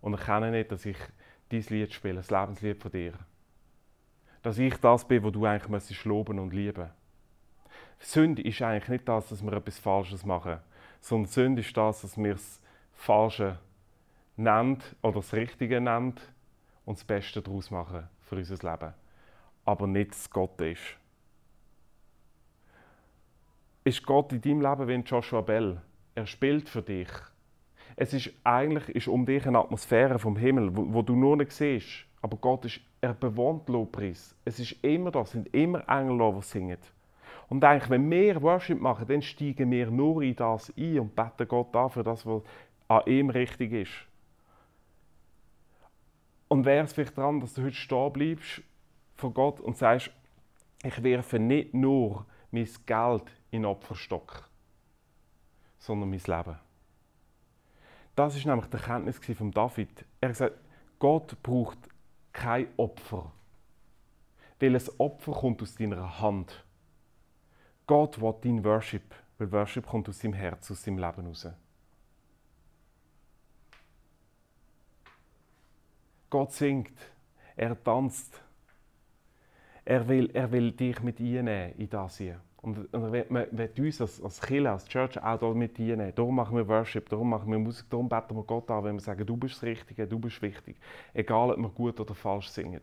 und 0.02 0.14
erkennen 0.14 0.52
nicht, 0.52 0.72
dass 0.72 0.86
ich 0.86 0.98
dein 1.50 1.64
Lied 1.70 1.92
spiele, 1.92 2.18
das 2.18 2.30
Lebenslied 2.30 2.80
von 2.80 2.92
dir. 2.92 3.14
Dass 4.44 4.60
ich 4.60 4.78
das 4.78 5.08
bin, 5.08 5.24
wo 5.24 5.32
du 5.32 5.44
eigentlich 5.46 6.06
loben 6.06 6.38
und 6.38 6.54
lieben. 6.54 6.88
Sünde 7.98 8.44
ist 8.44 8.62
eigentlich 8.62 8.90
nicht 8.90 9.10
das, 9.10 9.30
dass 9.30 9.42
wir 9.42 9.54
etwas 9.54 9.80
Falsches 9.80 10.24
machen, 10.24 10.60
sondern 11.02 11.32
Sünde 11.32 11.62
ist 11.62 11.76
das, 11.76 12.02
dass 12.04 12.16
wir 12.16 12.34
das 12.34 12.62
Falsche 12.94 13.58
nennen 14.36 14.84
oder 15.02 15.16
das 15.16 15.34
Richtige 15.34 15.82
nennen 15.82 16.14
und 16.86 17.00
das 17.00 17.06
Beste 17.06 17.42
daraus 17.42 17.72
machen 17.72 18.08
für 18.22 18.36
unser 18.36 18.72
Leben. 18.72 18.94
Aber 19.66 19.88
nicht 19.88 20.12
das 20.12 20.30
Gott 20.30 20.62
ist. 20.62 20.96
Ist 23.88 24.06
Gott 24.06 24.34
in 24.34 24.42
deinem 24.42 24.60
Leben 24.60 24.86
wie 24.90 24.96
ein 24.96 25.06
Joshua 25.06 25.40
Bell? 25.40 25.82
Er 26.14 26.26
spielt 26.28 26.68
für 26.68 26.82
dich. 26.82 27.08
Es 27.96 28.14
ist 28.14 28.34
eigentlich 28.44 28.94
ist 28.94 29.08
um 29.08 29.26
dich 29.26 29.48
eine 29.48 29.60
Atmosphäre 29.60 30.20
vom 30.20 30.36
Himmel, 30.36 30.76
wo, 30.76 30.94
wo 30.94 31.02
du 31.02 31.16
nur 31.16 31.38
nicht 31.38 31.54
siehst. 31.54 32.04
Aber 32.22 32.36
Gott 32.36 32.66
ist, 32.66 32.82
er 33.00 33.14
bewohnt 33.14 33.70
Lobpreis. 33.70 34.36
Es 34.44 34.60
ist 34.60 34.74
immer 34.84 35.12
da, 35.12 35.22
es 35.22 35.32
sind 35.32 35.48
immer 35.54 35.88
Engel, 35.88 36.34
die 36.36 36.42
singen. 36.42 36.80
Und 37.48 37.64
eigentlich, 37.64 37.90
wenn 37.90 38.12
wir 38.12 38.42
Worship 38.42 38.82
machen, 38.82 39.08
dann 39.08 39.22
steigen 39.22 39.72
wir 39.72 39.90
nur 39.90 40.22
in 40.22 40.36
das 40.36 40.70
ein 40.78 41.00
und 41.00 41.16
beten 41.16 41.48
Gott 41.48 41.74
an 41.74 41.90
für 41.90 42.04
das, 42.04 42.26
was 42.26 42.42
an 42.90 43.04
ihm 43.06 43.30
richtig 43.30 43.72
ist. 43.72 43.94
Und 46.50 46.66
wäre 46.66 46.84
es 46.84 46.92
vielleicht 46.92 47.18
daran, 47.18 47.40
dass 47.40 47.54
du 47.54 47.64
heute 47.64 47.76
stehen 47.76 48.12
bleibst 48.12 48.62
vor 49.16 49.34
Gott 49.34 49.62
und 49.62 49.78
sagst, 49.78 50.12
ich 50.84 51.02
werfe 51.02 51.40
nicht 51.40 51.74
nur 51.74 52.26
mein 52.52 52.68
Geld 52.86 53.24
in 53.52 53.62
den 53.62 53.66
Opferstock, 53.66 54.50
sondern 55.80 56.10
mein 56.10 56.20
Leben. 56.20 56.60
Das 58.16 58.36
ist 58.36 58.46
nämlich 58.46 58.66
die 58.68 58.78
Erkenntnis 58.78 59.20
von 59.38 59.52
David. 59.52 60.06
Er 60.20 60.30
hat 60.30 60.34
gesagt, 60.34 60.60
Gott 61.00 61.42
braucht 61.44 61.78
kein 62.34 62.68
Opfer. 62.78 63.32
Weil 64.60 64.76
ein 64.76 64.90
Opfer 64.98 65.32
kommt 65.34 65.62
aus 65.62 65.76
deiner 65.76 66.20
Hand. 66.20 66.66
Gott 67.86 68.20
will 68.20 68.34
dein 68.42 68.64
Worship, 68.64 69.14
weil 69.38 69.52
Worship 69.52 69.86
kommt 69.86 70.10
aus 70.10 70.20
seinem 70.20 70.34
Herz, 70.34 70.72
aus 70.72 70.84
seinem 70.84 70.98
Leben 70.98 71.22
heraus. 71.22 71.48
Gott 76.30 76.52
singt, 76.52 76.98
er 77.56 77.82
tanzt. 77.82 78.42
Er 79.86 80.08
will, 80.08 80.30
er 80.34 80.52
will 80.52 80.72
dich 80.72 81.02
mit 81.02 81.20
einnehmen 81.20 81.74
in 81.78 81.90
das 81.90 82.18
hier. 82.18 82.42
Und, 82.62 82.92
er 82.92 83.12
will, 83.12 83.70
uns 83.78 84.02
als, 84.02 84.22
als 84.22 84.42
Kirche, 84.42 84.72
als 84.72 84.86
Church 84.88 85.22
auch 85.22 85.40
da 85.40 85.54
mit. 85.54 85.78
Darum 86.18 86.36
machen 86.36 86.58
wir 86.58 86.68
Worship, 86.68 87.08
darum 87.08 87.30
machen 87.30 87.52
wir 87.52 87.60
Musik, 87.60 87.90
darum 87.90 88.10
beten 88.10 88.36
wir 88.36 88.44
Gott 88.44 88.70
an, 88.72 88.84
wenn 88.84 88.96
wir 88.96 89.02
sagen, 89.02 89.26
du 89.26 89.38
bist 89.38 89.56
das 89.56 89.64
Richtige, 89.64 90.08
du 90.08 90.20
bist 90.20 90.42
wichtig. 90.42 90.76
Egal, 91.14 91.52
ob 91.52 91.58
wir 91.60 91.70
gut 91.70 92.00
oder 92.00 92.16
falsch 92.16 92.50
singen. 92.50 92.82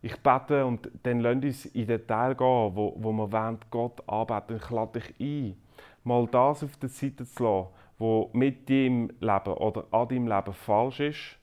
Ich 0.00 0.16
bete 0.22 0.64
und 0.64 0.90
dann 1.02 1.20
lasst 1.20 1.44
uns 1.44 1.66
in 1.66 1.86
den 1.86 2.06
Teil 2.06 2.34
gehen, 2.34 2.70
wo, 2.74 2.94
wo 2.96 3.12
wir 3.12 3.32
wollen, 3.32 3.58
Gott 3.70 4.08
anbeten. 4.08 4.56
Ich 4.56 4.70
lade 4.70 5.00
dich 5.00 5.20
ein, 5.20 5.56
mal 6.04 6.26
das 6.26 6.62
auf 6.62 6.76
der 6.76 6.88
Seite 6.88 7.26
zu 7.26 7.42
lassen, 7.42 7.68
wo 7.98 8.30
mit 8.32 8.70
deinem 8.70 9.10
Leben 9.20 9.54
oder 9.54 9.86
an 9.90 10.08
deinem 10.08 10.28
Leben 10.28 10.52
falsch 10.52 11.00
ist 11.00 11.38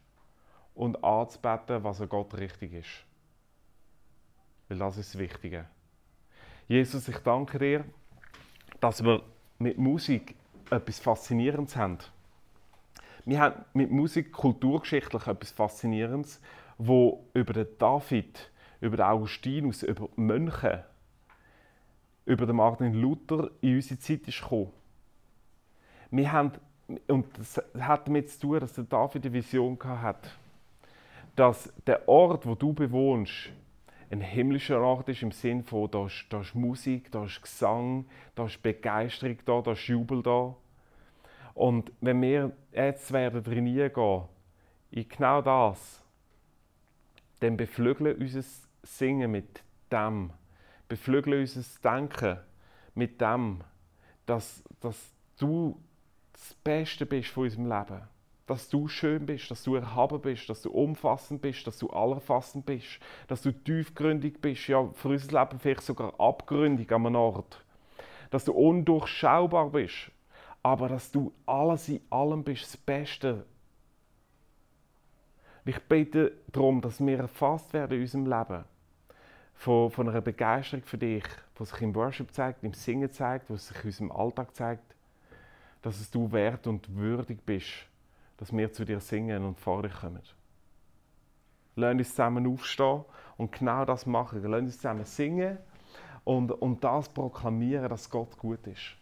und 0.73 1.03
anzubeten, 1.03 1.83
was 1.83 2.01
an 2.01 2.09
Gott 2.09 2.37
richtig 2.37 2.73
ist. 2.73 3.05
Weil 4.68 4.78
das 4.78 4.97
ist 4.97 5.13
das 5.13 5.20
Wichtige. 5.20 5.66
Jesus, 6.68 7.07
ich 7.07 7.18
danke 7.20 7.59
dir, 7.59 7.86
dass 8.80 9.03
wir 9.03 9.22
mit 9.59 9.78
Musik 9.78 10.36
etwas 10.70 10.99
Faszinierendes 10.99 11.76
haben. 11.76 11.99
Wir 13.26 13.39
haben 13.39 13.66
mit 13.74 13.91
Musik 13.91 14.32
kulturgeschichtlich 14.32 15.28
etwas 15.28 15.51
Faszinierendes, 15.51 16.41
wo 16.78 17.28
über 17.34 17.53
den 17.53 17.68
David, 17.78 18.51
über 18.82 18.97
den 18.97 19.05
Augustinus, 19.05 19.84
über 19.84 20.09
die 20.16 20.22
Mönche, 20.22 20.86
über 22.26 22.45
den 22.45 22.55
Martin 22.55 22.93
Luther 22.93 23.51
in 23.61 23.76
unsere 23.76 23.99
Zeit 23.99 24.28
ist 24.28 24.41
gekommen. 24.41 24.72
Wir 26.11 26.32
haben, 26.32 26.51
und 27.07 27.26
das 27.38 27.61
hat 27.80 28.07
damit 28.07 28.30
zu 28.32 28.39
tun, 28.39 28.59
dass 28.59 28.74
der 28.74 28.84
David 28.86 29.26
eine 29.26 29.34
Vision 29.34 29.78
hatte, 29.84 30.30
dass 31.36 31.72
der 31.86 32.07
Ort, 32.07 32.45
wo 32.45 32.55
du 32.55 32.74
bewohnst, 32.74 33.51
ein 34.16 34.22
himmlischer 34.22 34.80
Ort 34.82 35.09
ist 35.09 35.22
im 35.22 35.32
Sinn 35.32 35.63
von, 35.63 35.91
da 35.91 36.05
ist, 36.05 36.26
da 36.30 36.41
ist 36.41 36.55
Musik, 36.55 37.11
da 37.11 37.26
ist 37.26 37.41
Gesang, 37.41 38.05
da 38.34 38.45
ist 38.45 38.61
Begeisterung 38.63 39.38
da, 39.45 39.61
da 39.61 39.74
ist 39.74 39.88
Jubel 39.88 40.24
da. 40.24 40.55
Und 41.53 41.91
wenn 42.01 42.22
wir 42.22 42.51
jetzt 42.72 43.11
werden 43.11 43.43
trainieren 43.43 43.93
gehen, 43.93 44.24
in 44.91 45.09
genau 45.09 45.41
das, 45.41 46.01
dann 47.39 47.57
beflügeln 47.57 48.18
unser 48.18 48.43
Singen 48.84 49.32
mit 49.32 49.63
dem, 49.91 50.32
beflügeln 50.88 51.41
unser 51.41 51.63
Denken 51.84 52.39
mit 52.93 53.20
dem, 53.20 53.61
dass, 54.26 54.63
dass 54.80 55.13
du 55.38 55.78
das 56.32 56.53
Beste 56.55 57.05
bist 57.05 57.30
von 57.30 57.43
unserem 57.43 57.66
Leben. 57.66 58.14
Dass 58.47 58.69
du 58.69 58.87
schön 58.87 59.25
bist, 59.25 59.49
dass 59.49 59.63
du 59.63 59.75
erhaben 59.75 60.21
bist, 60.21 60.49
dass 60.49 60.61
du 60.61 60.71
umfassend 60.71 61.41
bist, 61.41 61.65
dass 61.65 61.79
du 61.79 61.89
allerfassend 61.89 62.65
bist, 62.65 62.99
dass 63.27 63.41
du 63.41 63.51
tiefgründig 63.51 64.39
bist, 64.39 64.67
ja, 64.67 64.87
für 64.93 65.09
unser 65.09 65.39
Leben 65.39 65.59
vielleicht 65.59 65.81
sogar 65.81 66.19
abgründig 66.19 66.91
an 66.91 67.07
einem 67.07 67.15
Ort. 67.15 67.63
Dass 68.29 68.45
du 68.45 68.53
undurchschaubar 68.53 69.69
bist, 69.71 70.11
aber 70.61 70.89
dass 70.89 71.11
du 71.11 71.33
alles 71.45 71.89
in 71.89 72.01
allem 72.11 72.43
bist, 72.43 72.63
das 72.63 72.77
Beste. 72.77 73.45
Ich 75.65 75.79
bete 75.79 76.33
darum, 76.51 76.81
dass 76.81 77.03
wir 77.03 77.17
erfasst 77.17 77.73
werden 77.73 77.97
in 77.97 78.01
unserem 78.01 78.25
Leben 78.27 78.63
von, 79.55 79.89
von 79.89 80.09
einer 80.09 80.21
Begeisterung 80.21 80.83
für 80.83 80.99
dich, 80.99 81.23
die 81.59 81.65
sich 81.65 81.81
im 81.81 81.95
Worship 81.95 82.31
zeigt, 82.31 82.63
im 82.63 82.73
Singen 82.73 83.11
zeigt, 83.11 83.49
die 83.49 83.57
sich 83.57 83.77
in 83.77 83.85
unserem 83.85 84.11
Alltag 84.11 84.55
zeigt 84.55 84.95
dass 85.85 85.99
es 85.99 86.09
du 86.09 86.31
wert 86.31 86.65
und 86.65 86.95
würdig 86.95 87.45
bist, 87.45 87.69
dass 88.38 88.55
wir 88.55 88.71
zu 88.71 88.86
dir 88.86 88.99
singen 88.99 89.43
und 89.43 89.59
vor 89.59 89.83
dich 89.83 89.93
kommen. 89.93 90.21
Lass 91.75 91.93
uns 91.93 92.09
zusammen 92.09 92.47
aufstehen 92.47 93.03
und 93.38 93.51
genau 93.51 93.86
das 93.86 94.05
machen. 94.05 94.41
Lass 94.43 94.61
uns 94.61 94.75
zusammen 94.77 95.05
singen 95.05 95.57
und, 96.23 96.51
und 96.51 96.83
das 96.83 97.09
proklamieren, 97.09 97.89
dass 97.89 98.09
Gott 98.09 98.38
gut 98.38 98.65
ist. 98.67 98.95